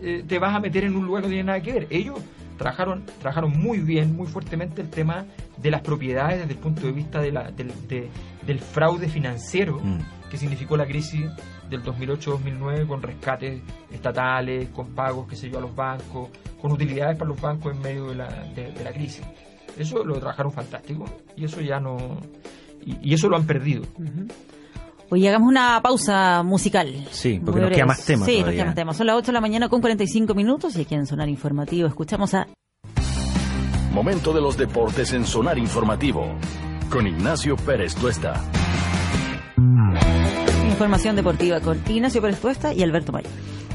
Eh, 0.00 0.22
te 0.26 0.38
vas 0.38 0.54
a 0.54 0.60
meter 0.60 0.84
en 0.84 0.94
un 0.96 1.04
lugar 1.04 1.22
que 1.22 1.28
no 1.28 1.32
tiene 1.32 1.44
nada 1.48 1.60
que 1.60 1.72
ver. 1.72 1.86
Ellos 1.90 2.18
trabajaron, 2.56 3.02
trabajaron 3.20 3.50
muy 3.58 3.78
bien, 3.80 4.14
muy 4.16 4.28
fuertemente 4.28 4.80
el 4.80 4.88
tema 4.88 5.26
de 5.60 5.70
las 5.70 5.80
propiedades 5.80 6.38
desde 6.40 6.52
el 6.52 6.58
punto 6.60 6.86
de 6.86 6.92
vista 6.92 7.20
de 7.20 7.32
la, 7.32 7.50
del, 7.50 7.72
de- 7.88 8.08
del 8.46 8.60
fraude 8.60 9.08
financiero 9.08 9.80
Mm. 9.82 9.98
Que 10.32 10.38
significó 10.38 10.78
la 10.78 10.86
crisis 10.86 11.26
del 11.68 11.82
2008-2009 11.84 12.86
con 12.86 13.02
rescates 13.02 13.60
estatales, 13.92 14.70
con 14.70 14.94
pagos, 14.94 15.28
qué 15.28 15.36
sé 15.36 15.50
yo, 15.50 15.58
a 15.58 15.60
los 15.60 15.76
bancos, 15.76 16.30
con 16.58 16.72
utilidades 16.72 17.18
para 17.18 17.28
los 17.28 17.38
bancos 17.38 17.74
en 17.74 17.82
medio 17.82 18.06
de 18.06 18.14
la, 18.14 18.28
de, 18.56 18.72
de 18.72 18.82
la 18.82 18.92
crisis. 18.92 19.22
Eso 19.76 20.02
lo 20.06 20.14
trabajaron 20.18 20.50
fantástico 20.50 21.04
y 21.36 21.44
eso 21.44 21.60
ya 21.60 21.78
no... 21.80 21.98
Y, 22.84 23.10
y 23.10 23.12
eso 23.12 23.28
lo 23.28 23.36
han 23.36 23.46
perdido. 23.46 23.82
Hoy 25.10 25.26
hagamos 25.28 25.50
una 25.50 25.78
pausa 25.82 26.42
musical. 26.42 27.06
Sí, 27.10 27.38
porque 27.44 27.60
nos 27.60 27.70
queda 27.70 27.84
más 27.84 28.02
tema 28.06 28.24
Sí, 28.24 28.32
nos 28.32 28.40
todavía. 28.40 28.56
queda 28.56 28.64
más 28.66 28.74
tema. 28.74 28.94
Son 28.94 29.06
las 29.06 29.16
8 29.16 29.26
de 29.26 29.32
la 29.34 29.40
mañana 29.42 29.68
con 29.68 29.82
45 29.82 30.34
minutos 30.34 30.74
y 30.76 30.80
aquí 30.80 30.94
en 30.94 31.06
Sonar 31.06 31.28
Informativo 31.28 31.86
escuchamos 31.88 32.32
a 32.32 32.48
Momento 33.92 34.32
de 34.32 34.40
los 34.40 34.56
deportes 34.56 35.12
en 35.12 35.26
Sonar 35.26 35.58
Informativo. 35.58 36.24
Con 36.88 37.06
Ignacio 37.06 37.54
Pérez 37.56 37.94
Tuesta. 37.94 38.42
Información 40.72 41.14
Deportiva 41.16 41.60
con 41.60 41.78
Ignacio 41.88 42.20
Pérez 42.20 42.40
Tuesta 42.40 42.72
y 42.74 42.82
Alberto 42.82 43.12
Mayo. 43.12 43.28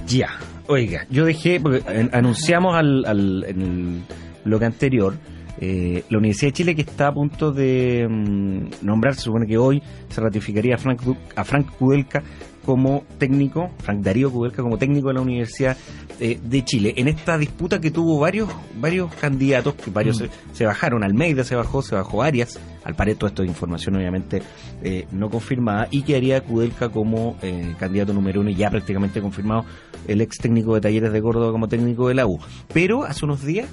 Ya, 0.08 0.30
oiga, 0.68 1.06
yo 1.10 1.26
dejé, 1.26 1.60
porque 1.60 1.82
eh, 1.88 2.10
anunciamos 2.12 2.76
al, 2.76 3.06
al- 3.06 3.46
en 3.48 3.62
el 3.62 4.02
bloque 4.44 4.66
anterior, 4.66 5.16
eh, 5.60 6.04
la 6.10 6.18
Universidad 6.18 6.50
de 6.50 6.54
Chile 6.54 6.76
que 6.76 6.82
está 6.82 7.08
a 7.08 7.14
punto 7.14 7.52
de 7.52 8.08
mm, 8.10 8.86
nombrar, 8.86 9.16
supone 9.16 9.46
que 9.48 9.58
hoy 9.58 9.82
se 10.10 10.22
ratificaría 10.22 10.76
a 10.76 10.78
Frank, 10.78 11.02
a 11.36 11.44
Frank 11.44 11.68
Kudelka 11.78 12.24
como 12.68 13.06
técnico, 13.18 13.72
Frank 13.80 14.02
Darío 14.02 14.30
Kudelka 14.30 14.62
como 14.62 14.78
técnico 14.78 15.08
de 15.08 15.14
la 15.14 15.22
Universidad 15.22 15.78
eh, 16.20 16.38
de 16.44 16.66
Chile, 16.66 16.94
en 16.98 17.08
esta 17.08 17.38
disputa 17.38 17.80
que 17.80 17.92
tuvo 17.92 18.20
varios 18.20 18.50
varios 18.78 19.16
candidatos, 19.16 19.74
que 19.76 19.90
varios 19.90 20.18
se, 20.18 20.30
se 20.52 20.66
bajaron, 20.66 21.02
Almeida 21.02 21.46
se 21.46 21.56
bajó, 21.56 21.82
se 21.82 21.96
bajó 21.96 22.24
Arias, 22.24 22.60
al 22.84 22.94
parecer 22.94 23.20
todo 23.20 23.30
esto 23.30 23.44
es 23.44 23.48
información 23.48 23.96
obviamente 23.96 24.44
eh, 24.84 25.08
no 25.14 25.30
confirmada, 25.30 25.88
y 25.92 26.02
que 26.02 26.18
haría 26.18 26.42
Kudelka 26.42 26.90
como 26.90 27.38
eh, 27.42 27.74
candidato 27.80 28.14
número 28.14 28.42
uno 28.42 28.50
y 28.50 28.56
ya 28.56 28.70
prácticamente 28.70 29.22
confirmado 29.22 29.64
el 30.06 30.20
ex 30.20 30.38
técnico 30.38 30.76
de 30.76 30.82
Talleres 30.82 31.14
de 31.14 31.22
Córdoba 31.22 31.54
como 31.54 31.70
técnico 31.70 32.10
de 32.10 32.16
la 32.16 32.28
U. 32.28 32.38
Pero 32.74 33.06
hace 33.06 33.24
unos 33.24 33.46
días, 33.46 33.70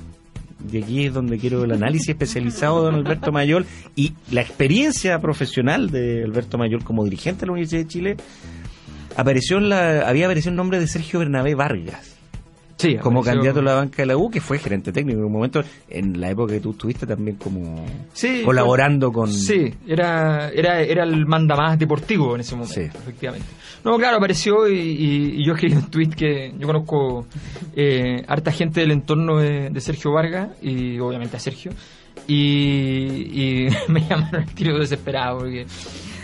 y 0.72 0.80
aquí 0.80 1.06
es 1.06 1.12
donde 1.12 1.36
quiero 1.38 1.64
el 1.64 1.72
análisis 1.72 2.10
especializado 2.10 2.78
de 2.78 2.92
don 2.92 2.94
Alberto 2.94 3.32
Mayol 3.32 3.66
y 3.96 4.12
la 4.30 4.40
experiencia 4.40 5.18
profesional 5.18 5.90
de 5.90 6.22
Alberto 6.22 6.58
Mayol 6.58 6.84
como 6.84 7.02
dirigente 7.02 7.40
de 7.40 7.46
la 7.46 7.52
Universidad 7.54 7.82
de 7.82 7.88
Chile, 7.88 8.16
apareció 9.16 9.60
la, 9.60 10.08
había 10.08 10.26
aparecido 10.26 10.50
el 10.50 10.56
nombre 10.56 10.78
de 10.80 10.86
Sergio 10.86 11.20
Bernabé 11.20 11.54
Vargas 11.54 12.10
Sí, 12.76 12.96
como 12.96 13.20
apareció- 13.20 13.34
candidato 13.40 13.60
a 13.60 13.62
la 13.62 13.74
banca 13.74 13.96
de 14.02 14.06
la 14.06 14.16
U, 14.16 14.28
que 14.30 14.40
fue 14.40 14.58
gerente 14.58 14.92
técnico 14.92 15.20
en 15.20 15.26
un 15.26 15.32
momento, 15.32 15.62
en 15.88 16.20
la 16.20 16.30
época 16.30 16.54
que 16.54 16.60
tú 16.60 16.72
estuviste 16.72 17.06
también 17.06 17.36
como 17.36 17.86
Sí, 18.12 18.42
colaborando 18.44 19.12
con... 19.12 19.32
Sí, 19.32 19.72
era, 19.86 20.50
era, 20.50 20.80
era 20.80 21.04
el 21.04 21.24
manda 21.24 21.54
más 21.54 21.78
deportivo 21.78 22.34
en 22.34 22.40
ese 22.40 22.56
momento, 22.56 22.74
Sí. 22.74 22.80
efectivamente. 22.82 23.46
No, 23.84 23.96
claro, 23.96 24.16
apareció 24.16 24.66
y, 24.68 24.76
y- 24.78 25.40
y 25.40 25.46
yo 25.46 25.52
escribí 25.54 25.76
un 25.76 25.88
tweet 25.90 26.08
que 26.16 26.52
yo 26.58 26.66
conozco 26.66 27.26
eh, 27.76 28.24
harta 28.26 28.50
gente 28.50 28.80
del 28.80 28.90
entorno 28.90 29.38
de, 29.38 29.70
de 29.70 29.80
Sergio 29.80 30.10
Vargas 30.10 30.48
y 30.60 30.98
obviamente 30.98 31.36
a 31.36 31.40
Sergio. 31.40 31.70
Y, 32.26 32.34
y 33.66 33.68
me 33.88 34.00
llamaron 34.00 34.42
al 34.42 34.46
tiro 34.54 34.78
desesperado. 34.78 35.38
Porque, 35.38 35.66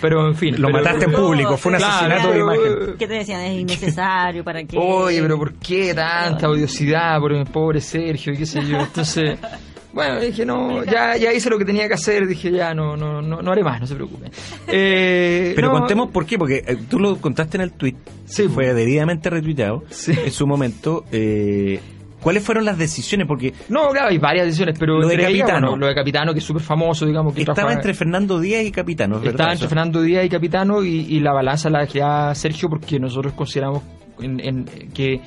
pero 0.01 0.27
en 0.27 0.35
fin. 0.35 0.55
Lo 0.61 0.69
pero- 0.69 0.79
mataste 0.79 1.05
en 1.07 1.13
público, 1.13 1.57
fue 1.57 1.73
un 1.73 1.79
Claro, 1.79 1.95
asesinato 1.95 2.33
de 2.33 2.39
imagen. 2.39 2.95
¿Qué 2.99 3.07
te 3.07 3.15
decían? 3.15 3.41
Es 3.43 3.59
innecesario, 3.61 4.43
¿para 4.45 4.65
qué? 4.65 4.77
Oye, 4.79 5.21
pero 5.23 5.39
¿por 5.39 5.53
qué 5.55 5.95
tanta 5.95 6.49
odiosidad 6.49 7.19
por 7.21 7.33
el 7.33 7.45
pobre 7.47 7.81
Sergio 7.81 8.33
y 8.33 8.37
qué 8.37 8.47
sé 8.47 8.65
yo? 8.67 8.79
Entonces, 8.79 9.39
bueno, 9.93 10.21
dije, 10.21 10.45
no, 10.47 10.85
ya, 10.85 11.17
ya 11.17 11.33
hice 11.33 11.51
lo 11.51 11.59
que 11.59 11.65
tenía 11.65 11.89
que 11.89 11.95
hacer, 11.95 12.27
dije, 12.27 12.51
ya, 12.51 12.73
no, 12.75 12.97
no, 12.97 13.21
no, 13.21 13.43
no 13.43 13.53
haré 13.53 13.63
más, 13.65 13.81
no 13.81 13.87
se 13.87 13.95
preocupe. 13.95 14.31
Eh, 14.69 15.53
Pero 15.57 15.69
no, 15.73 15.79
contemos 15.79 16.11
por 16.11 16.25
qué, 16.27 16.39
porque 16.39 16.63
eh, 16.67 16.77
tú 16.89 16.99
lo 16.99 17.17
contaste 17.21 17.57
en 17.57 17.63
el 17.63 17.73
tweet, 17.73 17.95
Sí, 18.25 18.47
fue 18.49 18.73
debidamente 18.75 19.29
retuiteado 19.31 19.83
Sí. 19.91 20.13
en 20.25 20.31
su 20.31 20.47
momento. 20.47 21.05
eh, 21.11 21.81
¿Cuáles 22.21 22.43
fueron 22.45 22.65
las 22.65 22.77
decisiones? 22.79 23.27
Porque 23.27 23.53
No, 23.69 23.89
claro, 23.91 24.09
hay 24.11 24.19
varias 24.19 24.47
decisiones, 24.47 24.79
pero 24.79 24.99
Lo 25.01 25.09
de 25.09 25.17
Capitano. 25.19 25.69
bueno, 25.69 25.77
lo 25.77 25.87
de 25.87 25.95
Capitano, 25.95 26.33
que 26.33 26.39
es 26.41 26.45
súper 26.45 26.63
famoso, 26.63 27.07
digamos, 27.07 27.35
que 27.35 27.41
estaba 27.41 27.55
trabaja- 27.55 27.75
entre 27.77 27.95
Fernando 27.95 28.39
Díaz 28.39 28.65
y 28.65 28.71
Capitano, 28.71 29.17
¿es 29.17 29.25
Estaba 29.25 29.37
verdad? 29.39 29.53
entre 29.55 29.69
Fernando 29.69 30.03
Díaz 30.03 30.25
y 30.25 30.29
Capitano 30.29 30.83
y, 30.85 30.89
y 31.09 31.21
la 31.21 31.33
balanza 31.33 31.71
la 31.71 31.81
dejaba 31.87 32.35
Sergio 32.35 32.69
porque 32.69 32.99
nosotros 32.99 33.33
consideramos 33.33 33.83
en- 34.21 34.41
en- 34.41 34.65
que 34.93 35.21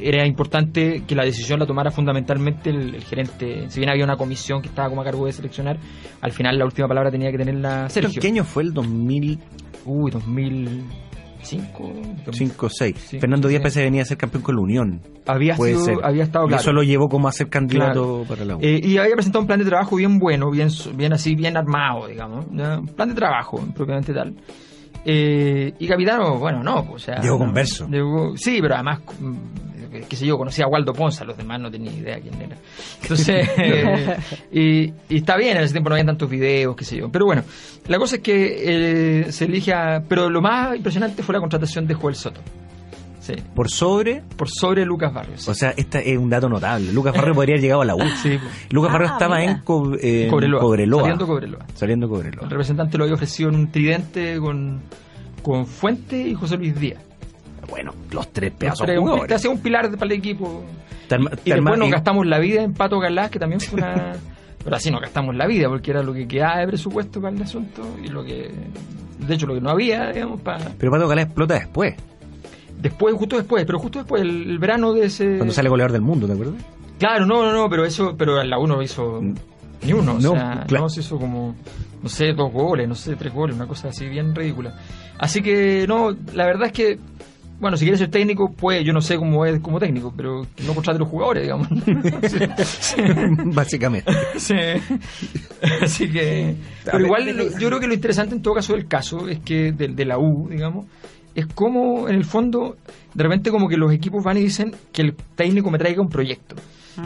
era 0.00 0.26
importante 0.26 1.04
que 1.06 1.14
la 1.14 1.24
decisión 1.24 1.58
la 1.58 1.66
tomara 1.66 1.90
fundamentalmente 1.90 2.70
el, 2.70 2.94
el 2.96 3.04
gerente. 3.04 3.70
Si 3.70 3.80
bien 3.80 3.88
había 3.90 4.04
una 4.04 4.16
comisión 4.16 4.60
que 4.60 4.68
estaba 4.68 4.88
como 4.88 5.00
a 5.00 5.04
cargo 5.04 5.24
de 5.26 5.32
seleccionar, 5.32 5.78
al 6.20 6.32
final 6.32 6.58
la 6.58 6.64
última 6.66 6.86
palabra 6.88 7.10
tenía 7.10 7.30
que 7.30 7.38
tenerla 7.38 7.88
Sergio. 7.88 8.20
¿Qué 8.20 8.28
año 8.28 8.44
fue 8.44 8.64
el 8.64 8.74
2005 8.74 9.42
Uy, 9.86 10.10
2005. 11.40 12.66
o 12.66 12.68
6? 12.68 12.96
Sí, 12.98 13.18
Fernando 13.20 13.48
Díaz 13.48 13.60
parece 13.62 13.80
que 13.80 13.84
venía 13.84 14.02
a 14.02 14.04
ser 14.04 14.16
campeón 14.18 14.42
con 14.42 14.56
la 14.56 14.62
Unión. 14.62 15.00
Había, 15.26 15.56
Puede 15.56 15.72
sido, 15.74 15.84
ser. 15.84 15.96
había 16.02 16.24
estado 16.24 16.44
Y 16.46 16.48
claro. 16.48 16.60
eso 16.62 16.72
lo 16.72 16.82
llevó 16.82 17.08
como 17.08 17.28
a 17.28 17.32
ser 17.32 17.48
candidato 17.48 18.24
Claro. 18.24 18.24
para 18.28 18.44
la 18.44 18.56
U. 18.56 18.60
Eh, 18.62 18.80
y 18.82 18.98
había 18.98 19.14
presentado 19.14 19.40
un 19.42 19.46
plan 19.46 19.58
de 19.58 19.64
trabajo 19.64 19.96
bien 19.96 20.18
bueno, 20.18 20.50
bien, 20.50 20.68
bien 20.94 21.12
así, 21.12 21.34
bien 21.34 21.56
armado, 21.56 22.06
digamos. 22.06 22.46
Un 22.46 22.86
plan 22.96 23.08
de 23.08 23.14
trabajo, 23.14 23.60
propiamente 23.74 24.12
tal. 24.12 24.34
Eh, 25.04 25.72
y 25.78 25.86
Capitano, 25.88 26.38
bueno, 26.38 26.62
no, 26.62 26.84
pues, 26.84 27.02
o 27.02 27.06
sea. 27.06 27.20
Llegó 27.22 27.38
no, 27.38 27.44
converso. 27.46 27.88
sí, 28.36 28.58
pero 28.60 28.74
además, 28.74 29.00
qué 29.90 30.16
sé 30.16 30.26
yo, 30.26 30.36
conocía 30.38 30.64
a 30.64 30.68
Waldo 30.68 30.92
Ponza, 30.92 31.24
los 31.24 31.36
demás 31.36 31.60
no 31.60 31.70
tenía 31.70 31.92
idea 31.92 32.20
quién 32.20 32.34
era. 32.40 32.56
Entonces, 33.02 33.48
eh, 33.58 34.16
y, 34.52 35.14
y 35.14 35.18
está 35.18 35.36
bien, 35.36 35.56
en 35.56 35.64
ese 35.64 35.72
tiempo 35.74 35.90
no 35.90 35.94
había 35.96 36.06
tantos 36.06 36.28
videos, 36.30 36.76
qué 36.76 36.84
sé 36.84 36.96
yo. 36.96 37.08
Pero 37.10 37.26
bueno, 37.26 37.42
la 37.88 37.98
cosa 37.98 38.16
es 38.16 38.22
que 38.22 39.22
eh, 39.26 39.32
se 39.32 39.44
elige 39.46 39.72
a. 39.72 40.02
Pero 40.08 40.30
lo 40.30 40.40
más 40.40 40.76
impresionante 40.76 41.22
fue 41.22 41.32
la 41.34 41.40
contratación 41.40 41.86
de 41.86 41.94
Joel 41.94 42.14
Soto. 42.14 42.40
Sí, 43.20 43.34
Por 43.54 43.68
sobre, 43.70 44.22
por 44.36 44.48
sobre 44.48 44.84
Lucas 44.86 45.12
Barrios. 45.12 45.46
o 45.46 45.52
sea, 45.54 45.74
este 45.76 46.10
es 46.10 46.16
un 46.18 46.30
dato 46.30 46.48
notable. 46.48 46.90
Lucas 46.90 47.14
Barrio 47.14 47.34
podría 47.34 47.54
haber 47.56 47.62
llegado 47.62 47.82
a 47.82 47.84
la 47.84 47.94
U. 47.94 48.00
sí, 48.22 48.38
Lucas 48.70 48.88
Ah, 48.90 48.92
Barrio 48.94 49.08
estaba 49.12 49.38
mira. 49.38 49.52
en, 49.52 49.58
Co- 49.60 49.92
en 50.00 50.30
Cobreloa, 50.30 50.60
Cobreloa. 50.62 51.00
Saliendo 51.02 51.26
Cobreloa. 51.26 51.66
Saliendo 51.74 52.08
Cobreloa. 52.08 52.44
El 52.44 52.50
representante 52.50 52.96
lo 52.96 53.04
había 53.04 53.14
ofrecido 53.16 53.50
en 53.50 53.56
un 53.56 53.70
tridente 53.70 54.38
con, 54.40 54.80
con 55.42 55.66
Fuente 55.66 56.18
y 56.28 56.34
José 56.34 56.56
Luis 56.56 56.74
Díaz. 56.80 57.02
Bueno, 57.70 57.92
los 58.10 58.32
tres 58.32 58.52
pedazos 58.52 58.86
un- 58.98 59.26
Te 59.26 59.34
hacía 59.34 59.50
un 59.50 59.58
pilar 59.58 59.90
de- 59.90 59.96
para 59.96 60.12
el 60.12 60.18
equipo. 60.18 60.64
Te 61.08 61.14
arma- 61.16 61.30
Y 61.44 61.50
después 61.50 61.78
nos 61.78 61.90
gastamos 61.90 62.26
la 62.26 62.38
vida 62.38 62.62
en 62.62 62.74
Pato 62.74 62.98
Galás, 62.98 63.30
que 63.30 63.38
también 63.38 63.60
fue 63.60 63.78
una... 63.80 64.12
Pero 64.64 64.76
así 64.76 64.90
nos 64.90 65.00
gastamos 65.00 65.34
la 65.34 65.46
vida, 65.46 65.68
porque 65.68 65.90
era 65.90 66.02
lo 66.02 66.12
que 66.12 66.28
quedaba 66.28 66.58
de 66.60 66.66
presupuesto 66.66 67.20
para 67.20 67.34
el 67.34 67.42
asunto 67.42 67.82
y 68.04 68.08
lo 68.08 68.22
que... 68.22 68.50
De 69.18 69.34
hecho, 69.34 69.46
lo 69.46 69.54
que 69.54 69.60
no 69.60 69.70
había, 69.70 70.10
digamos, 70.12 70.40
para... 70.42 70.70
Pero 70.78 70.92
Pato 70.92 71.08
Galá 71.08 71.22
explota 71.22 71.54
después, 71.54 71.94
Después, 72.80 73.14
justo 73.14 73.36
después, 73.36 73.64
pero 73.66 73.78
justo 73.78 73.98
después, 73.98 74.22
el, 74.22 74.50
el 74.52 74.58
verano 74.58 74.92
de 74.94 75.04
ese... 75.06 75.36
cuando 75.36 75.52
sale 75.52 75.68
goleador 75.68 75.92
del 75.92 76.00
mundo, 76.00 76.26
¿te 76.26 76.32
acuerdas? 76.32 76.54
Claro, 76.98 77.26
no, 77.26 77.42
no, 77.44 77.52
no, 77.52 77.68
pero 77.68 77.84
eso, 77.84 78.14
pero 78.16 78.42
la 78.42 78.58
1 78.58 78.82
hizo 78.82 79.20
ni 79.82 79.92
uno, 79.92 80.18
No, 80.18 80.32
o 80.32 80.34
sea, 80.34 80.64
claro. 80.66 80.84
no, 80.84 80.88
se 80.88 81.00
hizo 81.00 81.18
como, 81.18 81.54
no 82.02 82.08
sé, 82.08 82.32
dos 82.32 82.50
goles, 82.52 82.88
no 82.88 82.94
sé, 82.94 83.16
tres 83.16 83.32
goles, 83.34 83.54
una 83.56 83.66
cosa 83.66 83.88
así 83.88 84.08
bien 84.08 84.34
ridícula. 84.34 84.74
Así 85.18 85.42
que, 85.42 85.84
no, 85.88 86.10
la 86.34 86.46
verdad 86.46 86.66
es 86.68 86.72
que 86.72 86.98
bueno, 87.60 87.76
si 87.76 87.84
quiere 87.84 87.98
ser 87.98 88.10
técnico, 88.10 88.50
pues 88.50 88.84
yo 88.84 88.92
no 88.92 89.00
sé 89.02 89.16
cómo 89.16 89.44
es 89.46 89.60
como 89.60 89.78
técnico, 89.78 90.12
pero 90.16 90.46
que 90.56 90.64
no 90.64 90.74
contrate 90.74 90.98
los 90.98 91.08
jugadores, 91.08 91.42
digamos. 91.44 91.68
Básicamente. 93.54 94.10
Sí. 94.38 94.54
Así 95.82 96.10
que. 96.10 96.56
Pero 96.84 97.04
igual, 97.04 97.36
lo- 97.36 97.58
yo 97.58 97.68
creo 97.68 97.80
que 97.80 97.86
lo 97.86 97.94
interesante 97.94 98.34
en 98.34 98.42
todo 98.42 98.54
caso 98.54 98.72
del 98.74 98.86
caso 98.86 99.28
es 99.28 99.40
que, 99.40 99.72
de, 99.72 99.88
de 99.88 100.04
la 100.04 100.18
U, 100.18 100.48
digamos, 100.50 100.86
es 101.34 101.46
como, 101.46 102.08
en 102.08 102.16
el 102.16 102.24
fondo, 102.24 102.76
de 103.14 103.22
repente, 103.22 103.50
como 103.50 103.68
que 103.68 103.76
los 103.76 103.92
equipos 103.92 104.22
van 104.24 104.38
y 104.38 104.42
dicen 104.42 104.74
que 104.92 105.02
el 105.02 105.14
técnico 105.34 105.70
me 105.70 105.78
traiga 105.78 106.00
un 106.02 106.08
proyecto. 106.08 106.56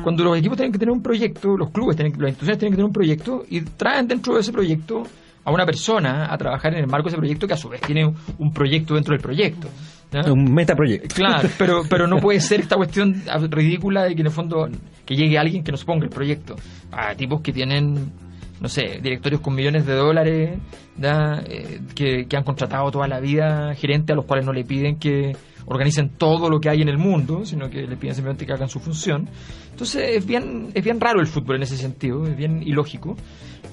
Cuando 0.03 0.25
los 0.25 0.37
equipos 0.37 0.57
tienen 0.57 0.73
que 0.73 0.79
tener 0.79 0.93
un 0.93 1.03
proyecto, 1.03 1.57
los 1.57 1.71
clubes, 1.71 1.95
tienen, 1.95 2.13
las 2.19 2.31
instituciones 2.31 2.59
tienen 2.59 2.73
que 2.73 2.77
tener 2.77 2.87
un 2.87 2.93
proyecto 2.93 3.45
y 3.49 3.61
traen 3.61 4.09
dentro 4.09 4.35
de 4.35 4.41
ese 4.41 4.51
proyecto 4.51 5.05
a 5.45 5.53
una 5.53 5.65
persona 5.65 6.33
a 6.33 6.39
trabajar 6.39 6.73
en 6.73 6.81
el 6.81 6.87
marco 6.89 7.05
de 7.05 7.11
ese 7.11 7.19
proyecto 7.19 7.47
que 7.47 7.53
a 7.53 7.57
su 7.57 7.69
vez 7.69 7.81
tiene 7.83 8.05
un, 8.07 8.17
un 8.39 8.53
proyecto 8.53 8.95
dentro 8.95 9.13
del 9.13 9.21
proyecto. 9.23 9.69
¿Ya? 10.11 10.33
Un 10.33 10.53
metaproyecto. 10.53 11.15
Claro, 11.15 11.49
pero, 11.59 11.83
pero 11.89 12.07
no 12.07 12.19
puede 12.19 12.41
ser 12.41 12.61
esta 12.61 12.77
cuestión 12.77 13.23
ridícula 13.51 14.05
de 14.05 14.15
que 14.15 14.21
en 14.21 14.27
el 14.27 14.33
fondo 14.33 14.69
que 15.05 15.15
llegue 15.15 15.39
alguien 15.39 15.63
que 15.63 15.73
nos 15.73 15.85
ponga 15.85 16.05
el 16.05 16.11
proyecto. 16.11 16.57
A 16.93 17.15
tipos 17.15 17.41
que 17.41 17.53
tienen, 17.53 18.13
no 18.61 18.69
sé, 18.69 19.01
directorios 19.03 19.41
con 19.41 19.55
millones 19.55 19.87
de 19.87 19.95
dólares. 19.95 20.59
Eh, 20.97 21.81
que, 21.95 22.27
que 22.29 22.37
han 22.37 22.45
contratado 22.45 22.89
toda 22.93 23.09
la 23.09 23.19
vida 23.19 23.75
gerentes 23.75 24.15
a 24.15 24.17
los 24.17 24.27
cuales 24.27 24.47
no 24.47 24.53
le 24.53 24.63
piden 24.65 24.97
que 24.97 25.33
organicen 25.67 26.11
todo 26.11 26.49
lo 26.49 26.61
que 26.61 26.69
hay 26.69 26.83
en 26.83 26.89
el 26.89 26.99
mundo, 26.99 27.45
sino 27.45 27.69
que 27.69 27.83
le 27.83 27.97
piden 27.97 28.15
simplemente 28.15 28.47
que 28.47 28.53
hagan 28.53 28.69
su 28.69 28.79
función. 28.79 29.29
Entonces 29.71 30.17
es 30.17 30.27
bien, 30.27 30.69
es 30.73 30.85
bien 30.85 31.01
raro 31.01 31.21
el 31.21 31.27
fútbol 31.27 31.57
en 31.57 31.63
ese 31.63 31.77
sentido, 31.77 32.25
es 32.27 32.37
bien 32.37 32.63
ilógico. 32.63 33.17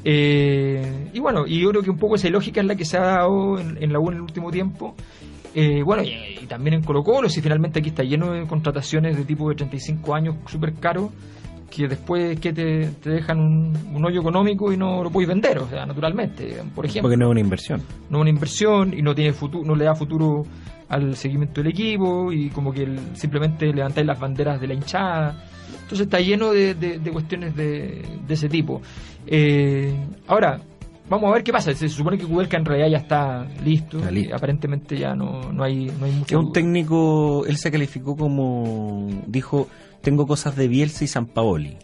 Eh, 0.03 1.09
y 1.13 1.19
bueno, 1.19 1.45
y 1.45 1.61
yo 1.61 1.69
creo 1.69 1.83
que 1.83 1.91
un 1.91 1.99
poco 1.99 2.15
esa 2.15 2.29
lógica 2.29 2.61
es 2.61 2.65
la 2.65 2.75
que 2.75 2.85
se 2.85 2.97
ha 2.97 3.01
dado 3.01 3.59
en, 3.59 3.77
en 3.81 3.93
la 3.93 3.99
U 3.99 4.09
en 4.09 4.15
el 4.15 4.21
último 4.21 4.49
tiempo. 4.49 4.95
Eh, 5.53 5.81
bueno, 5.83 6.03
y, 6.03 6.37
y 6.41 6.45
también 6.47 6.75
en 6.75 6.83
Colo 6.83 7.03
Colo, 7.03 7.27
si 7.29 7.41
finalmente 7.41 7.79
aquí 7.79 7.89
está 7.89 8.03
lleno 8.03 8.31
de 8.31 8.45
contrataciones 8.47 9.17
de 9.17 9.25
tipo 9.25 9.49
de 9.49 9.55
35 9.55 10.15
años 10.15 10.35
súper 10.47 10.73
caros, 10.75 11.09
que 11.69 11.87
después 11.87 12.39
que 12.39 12.51
te, 12.53 12.87
te 13.01 13.09
dejan 13.09 13.39
un, 13.39 13.73
un 13.93 14.05
hoyo 14.05 14.19
económico 14.21 14.71
y 14.73 14.77
no 14.77 15.03
lo 15.03 15.09
puedes 15.09 15.27
vender, 15.29 15.57
o 15.59 15.67
sea, 15.67 15.85
naturalmente, 15.85 16.55
por 16.75 16.85
ejemplo 16.85 17.03
Porque 17.03 17.17
no 17.17 17.25
es 17.27 17.31
una 17.31 17.39
inversión. 17.39 17.81
no 18.09 18.17
es 18.17 18.21
una 18.21 18.29
inversión 18.29 18.93
y 18.93 19.01
no 19.01 19.15
tiene 19.15 19.31
futuro, 19.33 19.63
no 19.65 19.75
le 19.75 19.85
da 19.85 19.95
futuro 19.95 20.43
al 20.89 21.15
seguimiento 21.15 21.61
del 21.61 21.71
equipo 21.71 22.31
y 22.33 22.49
como 22.49 22.73
que 22.73 22.83
el- 22.83 22.99
simplemente 23.15 23.71
levantáis 23.73 24.05
las 24.05 24.19
banderas 24.19 24.59
de 24.59 24.67
la 24.67 24.73
hinchada. 24.73 25.45
Entonces 25.83 26.01
está 26.01 26.19
lleno 26.19 26.51
de, 26.51 26.73
de- 26.75 26.99
de 26.99 27.11
cuestiones 27.11 27.55
de, 27.55 28.01
de 28.27 28.33
ese 28.33 28.49
tipo. 28.49 28.81
Eh, 29.25 29.93
ahora, 30.27 30.59
vamos 31.11 31.29
a 31.29 31.33
ver 31.35 31.43
qué 31.43 31.51
pasa. 31.51 31.71
Se 31.75 31.87
supone 31.89 32.17
que 32.17 32.25
Kudelka 32.25 32.57
en 32.57 32.65
realidad 32.65 32.89
ya 32.89 32.97
está 32.97 33.45
listo. 33.63 33.99
Está 33.99 34.09
listo. 34.09 34.31
y 34.31 34.33
aparentemente 34.33 34.97
ya 34.97 35.13
no, 35.13 35.51
no 35.53 35.63
hay, 35.63 35.85
no 35.99 36.05
hay 36.05 36.11
mucho. 36.13 36.39
Es 36.39 36.43
un 36.43 36.51
técnico, 36.51 37.45
él 37.45 37.57
se 37.57 37.69
calificó 37.69 38.15
como, 38.15 39.07
dijo, 39.27 39.67
tengo 40.01 40.25
cosas 40.25 40.55
de 40.55 40.67
Bielsa 40.67 41.03
y 41.03 41.07
San 41.07 41.27
Paoli. 41.27 41.77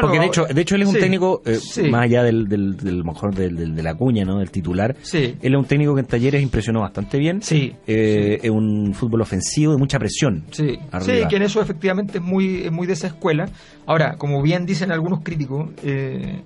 Porque 0.00 0.18
de 0.18 0.26
hecho, 0.26 0.44
de 0.46 0.60
hecho 0.60 0.74
él 0.74 0.82
es 0.82 0.88
un 0.88 0.94
técnico, 0.94 1.42
eh, 1.44 1.56
sí. 1.56 1.82
más 1.84 2.02
allá 2.02 2.22
del, 2.22 2.48
del, 2.48 2.76
del 2.76 3.04
mejor 3.04 3.34
del, 3.34 3.56
del- 3.56 3.74
de 3.76 3.82
la 3.82 3.94
cuña, 3.94 4.24
¿no? 4.24 4.38
del 4.38 4.50
titular, 4.50 4.96
Sí. 5.02 5.36
él 5.40 5.52
es 5.54 5.58
un 5.58 5.64
técnico 5.64 5.94
que 5.94 6.00
en 6.00 6.06
talleres 6.06 6.42
impresionó 6.42 6.80
bastante 6.80 7.18
bien. 7.18 7.40
Sí. 7.42 7.72
Eh, 7.86 8.40
Es 8.42 8.50
un 8.50 8.92
fútbol 8.94 9.20
ofensivo 9.20 9.72
de 9.72 9.78
mucha 9.78 9.98
presión. 9.98 10.44
Sí, 10.50 10.78
Arriba. 10.90 11.22
sí, 11.22 11.28
que 11.28 11.36
en 11.36 11.42
eso 11.42 11.60
efectivamente 11.60 12.18
es 12.18 12.24
muy, 12.24 12.62
es 12.64 12.72
muy 12.72 12.86
de 12.86 12.94
esa 12.94 13.06
escuela. 13.08 13.48
Ahora, 13.86 14.16
como 14.16 14.42
bien 14.42 14.66
dicen 14.66 14.90
algunos 14.90 15.20
críticos, 15.22 15.70
eh, 15.84 16.40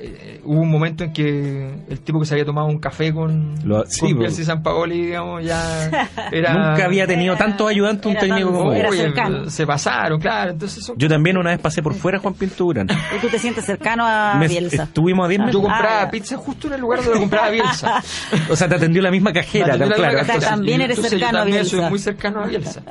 eh, 0.00 0.40
hubo 0.44 0.60
un 0.60 0.70
momento 0.70 1.04
en 1.04 1.12
que 1.12 1.72
el 1.88 2.00
tipo 2.00 2.18
que 2.20 2.26
se 2.26 2.34
había 2.34 2.44
tomado 2.44 2.66
un 2.66 2.78
café 2.78 3.12
con, 3.12 3.54
Lo- 3.64 3.84
sí, 3.86 4.00
con 4.00 4.12
bo- 4.14 4.18
Bielsa 4.20 4.42
y 4.42 4.44
San 4.44 4.62
Paoli, 4.62 5.06
digamos, 5.06 5.44
ya 5.44 5.90
era... 6.32 6.52
Nunca 6.70 6.84
había 6.84 7.06
tenido 7.06 7.36
tantos 7.36 7.68
ayudantes 7.70 8.06
un 8.06 8.14
técnico 8.16 8.48
tan- 8.50 8.58
como 8.58 8.72
él. 8.72 9.50
se 9.50 9.66
pasaron, 9.66 10.20
claro. 10.20 10.50
Entonces 10.52 10.84
son- 10.84 10.96
Yo 10.98 11.08
también 11.08 11.36
una 11.38 11.50
vez 11.50 11.58
pasé 11.60 11.82
por 11.82 11.94
fuera 11.94 12.18
Juan 12.18 12.34
Pinto 12.34 12.64
Durán. 12.64 12.88
¿Y 13.16 13.20
tú 13.20 13.28
te 13.28 13.38
sientes 13.38 13.64
cercano 13.64 14.04
a 14.06 14.34
Me- 14.38 14.48
Bielsa? 14.48 14.82
Estuvimos 14.84 15.24
a 15.24 15.28
10 15.28 15.38
yo 15.40 15.44
metros. 15.46 15.62
compraba 15.62 16.02
Ah, 16.02 16.10
pizza 16.10 16.36
justo 16.36 16.66
en 16.68 16.74
el 16.74 16.80
lugar 16.80 17.02
donde 17.04 17.20
compraba 17.20 17.50
Bielsa. 17.50 18.02
O 18.50 18.56
sea, 18.56 18.68
te 18.68 18.74
atendió 18.74 19.00
la 19.02 19.10
misma 19.10 19.32
cajera, 19.32 19.76
claro. 19.78 20.18
Entonces, 20.18 20.48
también 20.48 20.80
eres 20.80 21.00
cercano 21.00 21.24
a 21.26 21.30
yo 21.30 21.38
también 21.38 21.56
Bielsa. 21.62 21.76
soy 21.80 21.88
muy 21.90 21.98
cercano 21.98 22.42
a 22.42 22.46
Bielsa. 22.46 22.82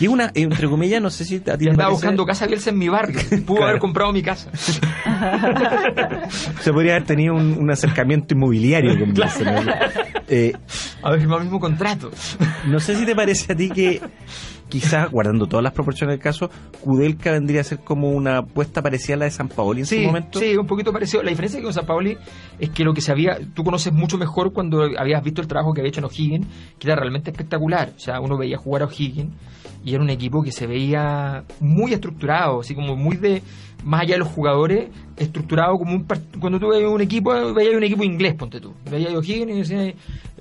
Y 0.00 0.06
una, 0.08 0.30
entre 0.34 0.66
comillas, 0.68 1.00
no 1.02 1.10
sé 1.10 1.24
si 1.24 1.36
a 1.36 1.38
ti 1.40 1.44
te 1.44 1.52
andaba 1.70 1.76
parece- 1.76 1.90
buscando 1.92 2.24
casa 2.26 2.46
Bielsa 2.46 2.70
en 2.70 2.78
mi 2.78 2.88
barrio. 2.88 3.20
Pudo 3.46 3.56
Claro. 3.58 3.64
haber 3.68 3.80
comprado 3.80 4.12
mi 4.12 4.22
casa. 4.22 4.50
Se 6.62 6.72
podría 6.72 6.96
haber 6.96 7.06
tenido 7.06 7.34
un, 7.34 7.56
un 7.58 7.70
acercamiento 7.70 8.34
inmobiliario 8.34 8.98
con 8.98 9.12
Bielsa. 9.12 9.64
Eh, 10.28 10.52
Haber 11.02 11.18
firmado 11.20 11.38
el 11.40 11.44
mismo 11.46 11.60
contrato. 11.60 12.10
no 12.66 12.80
sé 12.80 12.96
si 12.96 13.04
te 13.04 13.14
parece 13.14 13.52
a 13.52 13.56
ti 13.56 13.68
que 13.70 14.00
quizás, 14.70 15.10
guardando 15.10 15.46
todas 15.46 15.62
las 15.62 15.72
proporciones 15.74 16.14
del 16.14 16.22
caso, 16.22 16.48
Kudelka 16.80 17.32
vendría 17.32 17.60
a 17.60 17.64
ser 17.64 17.80
como 17.80 18.08
una 18.10 18.38
apuesta 18.38 18.80
parecida 18.80 19.16
a 19.16 19.18
la 19.18 19.24
de 19.26 19.30
San 19.32 19.48
Paoli 19.48 19.80
en 19.80 19.86
Sí, 19.86 19.96
su 20.00 20.06
momento. 20.06 20.38
sí, 20.38 20.56
un 20.56 20.66
poquito 20.66 20.92
parecido. 20.92 21.22
La 21.22 21.28
diferencia 21.30 21.60
con 21.62 21.74
San 21.74 21.84
Paoli 21.84 22.16
es 22.58 22.70
que 22.70 22.84
lo 22.84 22.94
que 22.94 23.02
se 23.02 23.12
había, 23.12 23.38
tú 23.54 23.62
conoces 23.64 23.92
mucho 23.92 24.16
mejor 24.16 24.52
cuando 24.54 24.82
habías 24.98 25.22
visto 25.22 25.42
el 25.42 25.48
trabajo 25.48 25.72
que 25.74 25.80
había 25.82 25.90
hecho 25.90 26.00
en 26.00 26.06
O'Higgins, 26.06 26.46
que 26.78 26.86
era 26.88 26.96
realmente 26.96 27.30
espectacular. 27.30 27.92
O 27.96 28.00
sea, 28.00 28.20
uno 28.20 28.38
veía 28.38 28.56
jugar 28.56 28.82
a 28.82 28.86
O'Higgins 28.86 29.32
y 29.84 29.94
era 29.94 30.02
un 30.02 30.10
equipo 30.10 30.42
que 30.42 30.52
se 30.52 30.66
veía 30.66 31.44
muy 31.60 31.92
estructurado, 31.92 32.60
así 32.60 32.74
como 32.74 32.96
muy 32.96 33.16
de, 33.16 33.42
más 33.82 34.02
allá 34.02 34.14
de 34.14 34.18
los 34.18 34.28
jugadores, 34.28 34.88
estructurado 35.16 35.74
como 35.78 35.94
un 35.94 36.06
cuando 36.38 36.58
tú 36.60 36.68
veías 36.68 36.90
un 36.90 37.00
equipo, 37.00 37.32
veías 37.54 37.74
un 37.74 37.82
equipo 37.84 38.04
inglés, 38.04 38.34
ponte 38.34 38.60
tú. 38.60 38.74
Veías 38.90 39.12
a 39.14 39.18
O'Higgins 39.18 39.50
y 39.50 39.58
decías, 39.58 39.80
eh, 39.86 39.96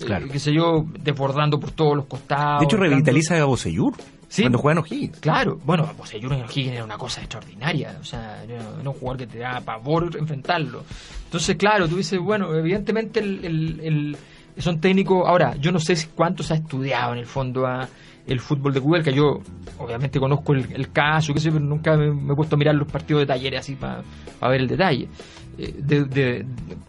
Claro. 0.06 0.28
qué 0.32 0.40
sé 0.40 0.54
yo, 0.54 0.86
desbordando 1.02 1.60
por 1.60 1.72
todos 1.72 1.96
los 1.96 2.06
costados. 2.06 2.60
De 2.60 2.66
hecho, 2.66 2.78
revitaliza 2.78 3.38
a 3.42 3.46
Boseyur 3.46 3.94
Sí. 4.30 4.44
cuando 4.44 4.60
juega 4.60 4.80
en 4.80 4.86
O'Higgins. 4.86 5.20
Claro, 5.20 5.60
bueno, 5.66 5.92
pues 5.98 6.12
Junior 6.12 6.46
O'Higgins 6.48 6.76
era 6.76 6.84
una 6.86 6.98
cosa 6.98 7.20
extraordinaria, 7.22 7.98
o 8.00 8.04
sea, 8.06 8.44
era 8.44 8.62
un 8.86 8.94
jugador 8.94 9.18
que 9.18 9.28
te 9.28 9.40
da 9.40 9.60
pavor 9.60 10.16
enfrentarlo. 10.18 10.84
Entonces, 11.26 11.56
claro, 11.58 11.88
tú 11.90 11.98
dices, 11.98 12.20
bueno, 12.20 12.54
evidentemente 12.56 13.20
el, 13.20 13.44
el- 13.44 13.80
el- 13.82 14.18
son 14.62 14.80
técnicos, 14.80 15.28
ahora, 15.28 15.56
yo 15.56 15.72
no 15.72 15.80
sé 15.80 15.96
cuánto 16.16 16.44
se 16.44 16.54
ha 16.54 16.58
estudiado 16.58 17.14
en 17.14 17.20
el 17.20 17.26
fondo 17.26 17.66
a 17.66 17.88
el 18.30 18.40
fútbol 18.40 18.74
de 18.74 18.80
Google, 18.80 19.04
que 19.04 19.14
yo 19.14 19.40
obviamente 19.78 20.20
conozco 20.20 20.54
el, 20.54 20.72
el 20.74 20.92
caso, 20.92 21.34
qué 21.34 21.40
sé, 21.40 21.52
pero 21.52 21.64
nunca 21.64 21.96
me, 21.98 22.12
me 22.14 22.34
he 22.34 22.36
puesto 22.36 22.56
a 22.56 22.60
mirar 22.60 22.76
los 22.76 22.88
partidos 22.92 23.22
de 23.22 23.26
talleres 23.26 23.60
así 23.62 23.76
para 23.76 24.04
ver 24.42 24.62
el 24.62 24.68
detalle. 24.68 25.08
Eh, 25.58 25.74
De, 25.78 26.06
de, 26.06 26.46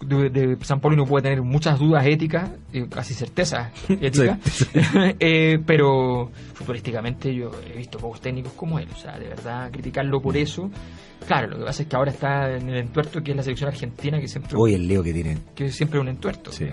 de- 0.06 0.30
de 0.30 0.56
San 0.64 0.78
Paulo 0.80 0.94
uno 0.96 1.04
puede 1.06 1.24
tener 1.24 1.42
muchas 1.42 1.78
dudas 1.78 2.06
éticas, 2.06 2.50
eh, 2.72 2.86
casi 2.88 3.14
certezas 3.14 3.72
éticas, 3.88 4.38
Eh, 5.18 5.58
pero 5.66 6.30
futbolísticamente 6.54 7.34
yo 7.34 7.50
he 7.68 7.76
visto 7.76 7.98
pocos 7.98 8.20
técnicos 8.20 8.52
como 8.52 8.78
él, 8.78 8.88
o 8.94 8.96
sea, 8.96 9.18
de 9.18 9.28
verdad 9.28 9.70
criticarlo 9.72 10.20
por 10.20 10.36
eso. 10.36 10.70
Claro, 11.26 11.48
lo 11.48 11.58
que 11.58 11.64
pasa 11.64 11.82
es 11.82 11.88
que 11.88 11.96
ahora 11.96 12.10
está 12.12 12.56
en 12.56 12.68
el 12.70 12.76
entuerto 12.78 13.22
que 13.22 13.32
es 13.32 13.36
la 13.36 13.42
selección 13.42 13.68
argentina, 13.68 14.18
que 14.20 14.28
siempre, 14.28 14.52
Hoy 14.56 14.74
el 14.74 14.86
lío 14.88 15.02
que 15.02 15.12
tienen. 15.12 15.38
que 15.54 15.70
siempre 15.70 15.98
es 15.98 16.02
un 16.02 16.08
entuerto. 16.08 16.50
Sí. 16.52 16.66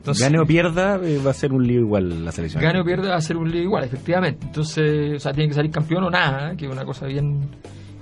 Entonces, 0.00 0.24
Gane 0.24 0.40
o 0.40 0.46
pierda, 0.46 0.96
eh, 1.02 1.18
va 1.24 1.30
a 1.30 1.34
ser 1.34 1.52
un 1.52 1.66
lío 1.66 1.80
igual 1.80 2.24
la 2.24 2.32
selección. 2.32 2.62
gane 2.62 2.80
o 2.80 2.84
pierda 2.84 3.10
va 3.10 3.16
a 3.16 3.20
ser 3.20 3.36
un 3.36 3.50
lío 3.50 3.62
igual, 3.62 3.84
efectivamente. 3.84 4.46
Entonces, 4.46 5.16
o 5.16 5.18
sea, 5.20 5.32
tiene 5.32 5.48
que 5.48 5.54
salir 5.54 5.70
campeón 5.70 6.04
o 6.04 6.10
nada, 6.10 6.52
¿eh? 6.52 6.56
que 6.56 6.64
es 6.66 6.72
una 6.72 6.84
cosa 6.84 7.06
bien, 7.06 7.40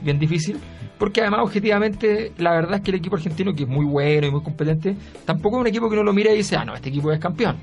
bien 0.02 0.18
difícil. 0.18 0.56
Porque 0.96 1.20
además, 1.22 1.40
objetivamente, 1.42 2.32
la 2.38 2.52
verdad 2.52 2.76
es 2.76 2.80
que 2.82 2.90
el 2.92 2.96
equipo 2.98 3.16
argentino, 3.16 3.52
que 3.52 3.64
es 3.64 3.68
muy 3.68 3.84
bueno 3.84 4.26
y 4.26 4.30
muy 4.30 4.42
competente, 4.42 4.96
tampoco 5.24 5.56
es 5.56 5.60
un 5.62 5.66
equipo 5.68 5.88
que 5.88 5.94
uno 5.94 6.04
lo 6.04 6.12
mira 6.12 6.32
y 6.32 6.36
dice, 6.38 6.56
ah, 6.56 6.64
no, 6.64 6.74
este 6.74 6.88
equipo 6.88 7.10
es 7.12 7.18
campeón. 7.20 7.56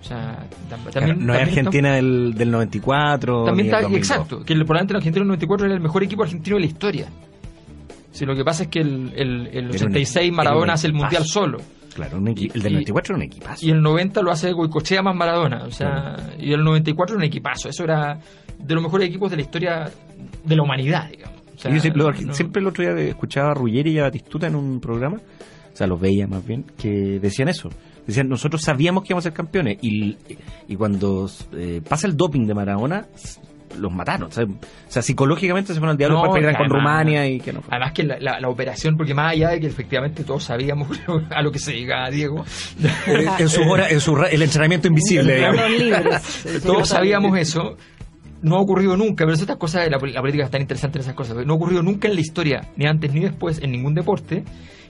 O 0.00 0.04
sea, 0.04 0.38
tam- 0.70 0.90
también, 0.92 1.16
Claro, 1.16 1.26
no 1.26 1.34
es 1.34 1.40
Argentina 1.42 1.94
del, 1.94 2.34
del 2.34 2.50
94. 2.52 3.44
También 3.46 3.66
está, 3.66 3.80
2002. 3.82 3.98
exacto, 3.98 4.44
que 4.44 4.52
el- 4.52 4.60
probablemente 4.60 4.92
el 4.92 4.96
argentino 4.98 5.22
del 5.22 5.28
94 5.28 5.66
era 5.66 5.74
el 5.74 5.80
mejor 5.80 6.02
equipo 6.04 6.22
argentino 6.22 6.54
de 6.56 6.60
la 6.60 6.66
historia. 6.66 7.06
Si 8.12 8.24
lo 8.24 8.34
que 8.36 8.44
pasa 8.44 8.62
es 8.64 8.68
que 8.68 8.78
el, 8.80 9.12
el, 9.16 9.46
el 9.52 9.64
un 9.66 9.70
86 9.74 10.16
equi- 10.16 10.26
era 10.28 10.36
Maradona 10.36 10.72
hace 10.74 10.86
el 10.86 10.92
mundial 10.94 11.24
solo. 11.24 11.58
Claro, 11.96 12.18
un 12.18 12.26
equi- 12.26 12.50
el 12.54 12.60
del 12.62 12.72
Y- 12.72 12.74
94 12.76 13.14
era 13.14 13.16
un 13.16 13.22
equipazo. 13.22 13.66
Y 13.66 13.70
el 13.70 13.80
90 13.82 14.20
lo 14.20 14.30
hace 14.30 14.52
Goicochea 14.52 15.00
más 15.02 15.16
Maradona. 15.16 15.64
O 15.64 15.70
sea, 15.70 16.14
y 16.38 16.52
el 16.52 16.62
94 16.62 17.14
era 17.14 17.18
un 17.20 17.24
equipazo. 17.24 17.70
Eso 17.70 17.84
era 17.84 18.20
de 18.58 18.74
los 18.74 18.82
mejores 18.84 19.08
equipos 19.08 19.30
de 19.30 19.36
la 19.36 19.42
historia 19.42 19.90
de 20.44 20.56
la 20.56 20.62
humanidad, 20.62 21.08
digamos. 21.10 21.40
O 21.54 21.58
sea, 21.58 21.72
Yo 21.72 21.80
siempre, 21.80 22.02
lo- 22.02 22.12
no- 22.12 22.34
siempre 22.34 22.60
el 22.60 22.66
otro 22.66 22.84
día 22.84 22.92
escuchaba 23.08 23.52
a 23.52 23.54
Ruggeri 23.54 23.92
y 23.92 23.98
a 23.98 24.02
Batistuta 24.02 24.46
en 24.46 24.56
un 24.56 24.78
programa, 24.78 25.16
o 25.16 25.76
sea, 25.76 25.86
los 25.86 25.98
veía 25.98 26.26
más 26.26 26.46
bien, 26.46 26.64
que 26.76 27.18
decían 27.18 27.48
eso. 27.48 27.70
Decían, 28.06 28.28
nosotros 28.28 28.60
sabíamos 28.60 29.02
que 29.02 29.08
íbamos 29.14 29.22
a 29.24 29.30
ser 29.30 29.32
campeones 29.32 29.78
y, 29.82 30.16
y 30.68 30.76
cuando 30.76 31.28
eh, 31.54 31.80
pasa 31.88 32.06
el 32.06 32.14
doping 32.16 32.46
de 32.46 32.54
Maradona, 32.54 33.06
los 33.78 33.92
mataron. 33.92 34.28
O 34.28 34.32
sea, 34.32 34.44
o 34.44 34.48
sea, 34.88 35.02
psicológicamente 35.02 35.72
se 35.72 35.78
fueron 35.78 35.92
al 35.92 35.96
diablo 35.96 36.22
No, 36.24 36.30
para 36.32 36.56
con 36.56 36.68
Rumania 36.68 37.26
y 37.28 37.40
que 37.40 37.52
no 37.52 37.60
fue. 37.62 37.74
Además 37.74 37.92
que 37.92 38.02
la, 38.04 38.18
la- 38.18 38.40
la 38.40 38.48
operación, 38.48 38.96
porque 38.96 39.14
más 39.14 39.32
allá 39.32 39.50
de 39.50 39.60
que 39.60 39.66
efectivamente 39.66 40.24
todos 40.24 40.44
sabíamos 40.44 40.88
a 41.30 41.42
lo 41.42 41.50
que 41.52 41.58
se 41.58 41.72
llegaba 41.74 42.10
Diego, 42.10 42.44
Eh, 43.06 43.26
en 43.38 43.48
su 43.48 43.62
hora, 43.62 43.88
en 43.90 44.00
su 44.00 44.16
el 44.16 44.42
entrenamiento 44.42 44.88
invisible, 44.88 45.40
libres. 45.78 46.62
todos 46.64 46.88
sabíamos 46.88 47.38
eso. 47.38 47.76
No 48.42 48.56
ha 48.56 48.60
ocurrido 48.60 48.96
nunca, 48.96 49.24
pero 49.24 49.32
estas 49.32 49.56
cosas 49.56 49.84
de 49.84 49.90
la, 49.90 49.98
la 49.98 50.20
política 50.20 50.44
es 50.44 50.50
tan 50.50 50.60
interesante 50.60 50.98
en 50.98 51.02
esas 51.02 51.14
cosas. 51.14 51.44
No 51.46 51.54
ha 51.54 51.56
ocurrido 51.56 51.82
nunca 51.82 52.06
en 52.06 52.14
la 52.14 52.20
historia, 52.20 52.68
ni 52.76 52.86
antes 52.86 53.12
ni 53.12 53.20
después, 53.20 53.60
en 53.62 53.72
ningún 53.72 53.94
deporte, 53.94 54.44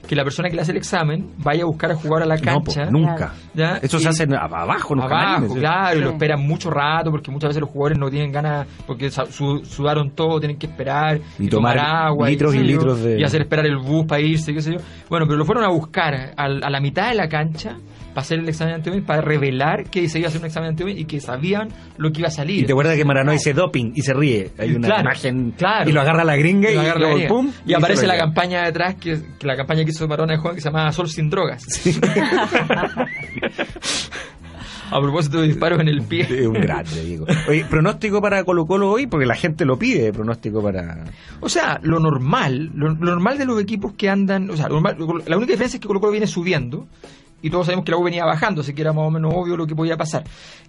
que 0.07 0.15
la 0.15 0.23
persona 0.23 0.49
que 0.49 0.55
le 0.55 0.61
hace 0.61 0.71
el 0.71 0.77
examen 0.77 1.33
vaya 1.37 1.63
a 1.63 1.65
buscar 1.65 1.91
a 1.91 1.95
jugar 1.95 2.23
a 2.23 2.25
la 2.25 2.35
No, 2.37 2.59
po, 2.59 2.73
cancha. 2.73 2.91
nunca. 2.91 3.33
¿ya? 3.53 3.77
Eso 3.81 3.97
Y- 3.97 4.01
se 4.01 4.09
hace 4.09 4.23
abajo, 4.23 4.93
en 4.93 4.99
los 5.01 5.05
Abajo, 5.11 5.25
camarines, 5.25 5.53
¿sí? 5.53 5.59
claro, 5.59 5.97
y 5.97 6.01
lo 6.01 6.07
Sí. 6.09 6.13
esperan 6.13 6.41
mucho 6.47 6.69
rato 6.69 7.11
porque 7.11 7.31
muchas 7.31 7.49
veces 7.49 7.61
los 7.61 7.69
jugadores 7.69 7.97
no 7.99 8.09
tienen 8.09 8.31
ganas 8.31 8.67
porque 8.85 9.09
su- 9.09 9.61
sudaron 9.65 10.11
todo, 10.11 10.39
tienen 10.39 10.57
que 10.57 10.67
esperar 10.67 11.19
Y 11.39 11.47
tomar 11.47 11.77
agua 11.79 12.29
litros 12.29 12.53
y 12.55 12.59
litros 12.59 13.01
de- 13.01 13.19
y 13.19 13.23
hacer 13.23 13.41
esperar 13.41 13.65
el 13.65 13.77
bus 13.77 14.05
para 14.05 14.21
irse, 14.21 14.53
qué 14.53 14.61
sé 14.61 14.73
yo. 14.73 14.77
Bueno, 15.09 15.25
pero 15.25 15.37
lo 15.37 15.45
fueron 15.45 15.63
a 15.63 15.69
buscar 15.69 16.33
al- 16.37 16.63
a, 16.63 16.69
la 16.69 16.79
mitad 16.79 17.09
de 17.09 17.15
la 17.15 17.27
cancha 17.27 17.77
para 18.17 18.23
hacer 18.25 18.39
el 18.39 18.49
examen 18.49 18.71
de 18.73 18.75
antídoto 18.77 19.05
para 19.05 19.21
revelar 19.21 19.91
que 19.91 20.09
se 20.09 20.17
iba 20.17 20.25
a 20.25 20.29
hacer 20.29 20.41
un 20.41 20.47
examen 20.47 20.69
de 20.69 20.71
antídoto 20.83 20.97
y 20.99 21.05
que 21.05 21.19
sabían 21.21 21.67
lo 21.97 22.11
que 22.11 22.21
iba 22.21 22.29
a 22.29 22.31
salir. 22.31 22.63
Y 22.63 22.65
te 22.65 22.71
acuerdas 22.71 22.95
que 22.97 23.05
Marano 23.05 23.31
dice 23.31 23.53
doping 23.53 23.91
y 23.93 24.01
se 24.01 24.15
ríe. 24.15 24.49
Hay 24.57 24.71
una 24.73 24.87
Claro, 24.87 25.01
imagen 25.03 25.51
claro. 25.55 25.87
y 25.87 25.93
lo 25.93 26.01
agarra 26.01 26.23
la 26.23 26.35
gringa 26.35 26.71
y, 26.71 26.73
lo 26.73 26.81
agarra 26.81 26.99
la 27.01 27.09
gringa. 27.11 27.27
pum. 27.27 27.51
Y 27.63 27.75
aparece 27.75 28.07
la 28.07 28.17
campaña 28.17 28.63
detrás, 28.65 28.95
que, 28.95 29.19
que 29.37 29.45
la 29.45 29.55
campaña 29.55 29.83
que 29.85 29.91
hizo 29.91 30.07
Marona 30.07 30.33
de 30.33 30.39
Juan, 30.39 30.55
que 30.55 30.61
se 30.61 30.69
llama 30.71 30.91
Sol 30.91 31.07
sin 31.09 31.29
drogas. 31.29 31.63
a 34.89 35.01
propósito 35.01 35.41
de 35.41 35.47
disparos 35.49 35.79
en 35.81 35.89
el 35.89 36.01
pie. 36.01 36.21
Es 36.21 36.47
un 36.47 36.53
grande, 36.53 37.03
Diego. 37.03 37.25
Oye, 37.49 37.65
pronóstico 37.69 38.21
para 38.21 38.43
Colo 38.45 38.65
Colo 38.65 38.89
hoy, 38.89 39.05
porque 39.05 39.25
la 39.27 39.35
gente 39.35 39.65
lo 39.65 39.77
pide, 39.77 40.11
pronóstico 40.13 40.63
para... 40.63 41.03
O 41.41 41.49
sea, 41.49 41.79
lo 41.83 41.99
normal, 41.99 42.71
lo, 42.73 42.87
lo 42.89 42.95
normal 43.11 43.37
de 43.37 43.45
los 43.45 43.61
equipos 43.61 43.93
que 43.93 44.09
andan, 44.09 44.49
o 44.49 44.55
sea, 44.57 44.69
lo 44.69 44.81
normal- 44.81 44.97
la 45.27 45.37
única 45.37 45.51
diferencia 45.51 45.77
es 45.77 45.81
que 45.81 45.87
Colo 45.87 45.99
Colo 45.99 46.13
viene 46.13 46.25
subiendo 46.27 46.87
y 47.41 47.49
todos 47.49 47.65
sabemos 47.67 47.85
que 47.85 47.91
la 47.91 47.97
U 47.97 48.03
venía 48.03 48.25
bajando, 48.25 48.61
así 48.61 48.73
que 48.73 48.81
era 48.81 48.93
más 48.93 49.05
o 49.05 49.11
menos 49.11 49.33
obvio 49.35 49.55
lo 49.57 49.67
que 49.67 49.75
podía 49.75 49.97
pasar. 49.97 50.23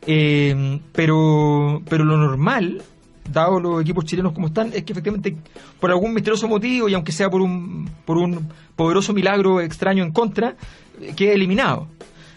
Eh, 0.06 0.80
pero, 0.92 1.82
pero 1.88 2.04
lo 2.04 2.16
normal, 2.16 2.82
dado 3.30 3.60
los 3.60 3.80
equipos 3.80 4.04
chilenos 4.04 4.32
como 4.32 4.48
están, 4.48 4.72
es 4.72 4.84
que 4.84 4.92
efectivamente 4.92 5.36
por 5.80 5.90
algún 5.90 6.14
misterioso 6.14 6.48
motivo 6.48 6.88
y 6.88 6.94
aunque 6.94 7.12
sea 7.12 7.30
por 7.30 7.40
un, 7.40 7.88
por 8.04 8.18
un 8.18 8.48
poderoso 8.76 9.12
milagro 9.12 9.60
extraño 9.60 10.02
en 10.02 10.12
contra, 10.12 10.56
eh, 11.00 11.14
quede 11.16 11.34
eliminado. 11.34 11.88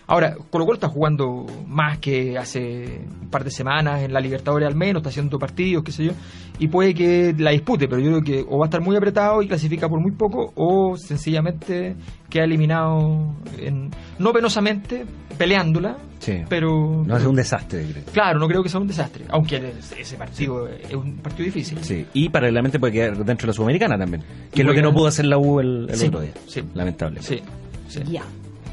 Ahora, 0.08 0.36
Colo 0.50 0.66
Colo 0.66 0.74
está 0.76 0.90
jugando 0.90 1.46
más 1.68 2.00
que 2.00 2.38
hace 2.38 3.02
un 3.22 3.30
par 3.30 3.44
de 3.46 3.52
semanas 3.52 4.02
en 4.02 4.12
la 4.12 4.20
Libertadores 4.20 4.68
al 4.68 4.76
menos, 4.76 5.00
está 5.02 5.10
haciendo 5.10 5.40
partidos, 5.40 5.84
qué 5.84 5.92
sé 5.94 6.04
yo, 6.06 6.12
y 6.60 6.68
puede 6.68 6.94
que 6.94 7.34
la 7.38 7.52
dispute, 7.52 7.88
pero 7.88 8.02
yo 8.02 8.10
creo 8.10 8.22
que 8.22 8.46
o 8.50 8.58
va 8.60 8.66
a 8.66 8.68
estar 8.68 8.82
muy 8.82 8.96
apretado 8.96 9.42
y 9.42 9.48
clasifica 9.48 9.88
por 9.88 10.02
muy 10.02 10.12
poco, 10.12 10.52
o 10.56 10.98
sencillamente 10.98 11.96
queda 12.30 12.44
eliminado, 12.44 13.36
en, 13.58 13.90
no 14.20 14.34
penosamente, 14.34 15.06
peleándola, 15.38 15.98
Sí. 16.20 16.44
pero... 16.50 17.04
No 17.06 17.16
hace 17.16 17.28
un 17.28 17.36
desastre, 17.36 17.84
creo. 17.92 18.04
Claro, 18.14 18.38
no 18.40 18.48
creo 18.48 18.62
que 18.62 18.70
sea 18.70 18.80
un 18.80 18.88
desastre, 18.88 19.26
aunque 19.30 19.74
ese 19.98 20.18
partido 20.18 20.68
es 20.68 20.94
un 20.94 21.18
partido 21.18 21.46
difícil. 21.46 21.80
Sí. 21.84 22.06
Y 22.14 22.30
paralelamente 22.30 22.80
puede 22.80 22.94
quedar 22.94 23.18
dentro 23.26 23.46
de 23.46 23.48
la 23.48 23.54
Sudamericana 23.54 23.98
también. 23.98 24.24
Que 24.54 24.62
es 24.62 24.68
lo 24.68 24.74
que 24.74 24.82
no 24.82 24.94
pudo 24.94 25.08
hacer 25.08 25.26
la 25.26 25.38
U 25.40 25.60
el, 25.60 25.88
el 25.90 25.96
Sí, 25.96 26.08
otro 26.08 26.22
día. 26.22 26.32
sí. 26.48 26.62
Lamentable. 26.76 27.22
Sí, 27.24 27.42
sí. 27.88 28.02
Ya. 28.08 28.24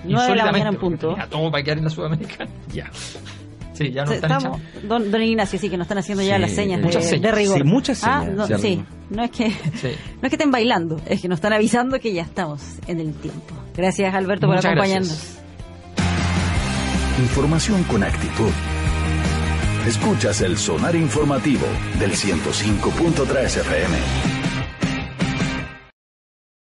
9 0.05 0.29
de 0.31 0.37
la 0.37 0.53
mañana 0.53 0.71
en 0.71 0.77
punto. 0.77 1.17
Ya, 1.17 1.27
todo 1.27 1.51
para 1.51 1.63
quedar 1.63 1.79
en 1.79 1.85
la 1.85 1.91
Sudamericana. 1.91 2.51
Ya. 2.73 2.91
Sí, 3.75 3.93
ya 3.93 4.03
no 4.05 4.09
Sí, 4.11 4.15
están 4.17 4.33
Estamos, 4.33 4.59
echando. 4.61 4.89
don, 4.89 5.11
don 5.13 5.23
Ignacio, 5.23 5.57
sí, 5.59 5.71
que 5.71 5.77
nos 5.77 5.85
están 5.85 5.99
haciendo 5.99 6.25
ya 6.25 6.35
Sí, 6.35 6.41
las 6.41 6.51
señas, 6.51 6.83
de, 6.83 6.93
señas. 7.01 7.23
de 7.23 7.31
rigor. 7.33 7.59
Sí, 7.59 7.65
muchas 7.65 8.03
Ah, 8.03 8.23
señas, 8.25 8.51
no, 8.51 8.59
sí. 8.59 8.83
no 9.11 9.23
es 9.23 9.31
que 9.31 9.51
Sí. 9.51 9.89
no 10.21 10.23
es 10.23 10.29
que 10.31 10.35
estén 10.37 10.51
bailando, 10.51 11.01
es 11.07 11.21
que 11.23 11.29
nos 11.29 11.37
están 11.37 11.53
avisando 11.53 11.99
que 12.01 12.13
ya 12.13 12.23
estamos 12.23 12.61
en 12.89 12.99
el 12.99 13.13
tiempo. 13.15 13.55
Gracias, 13.77 14.13
Alberto, 14.15 14.49
por 14.49 14.57
acompañarnos. 14.59 15.09
gracias. 15.11 15.39
Información 17.21 17.85
con 17.85 18.03
actitud. 18.03 18.51
Escuchas 19.87 20.41
el 20.41 20.59
sonar 20.59 20.97
informativo 20.97 21.67
del 22.01 22.13
105.3 22.17 23.57
FM. 23.59 24.38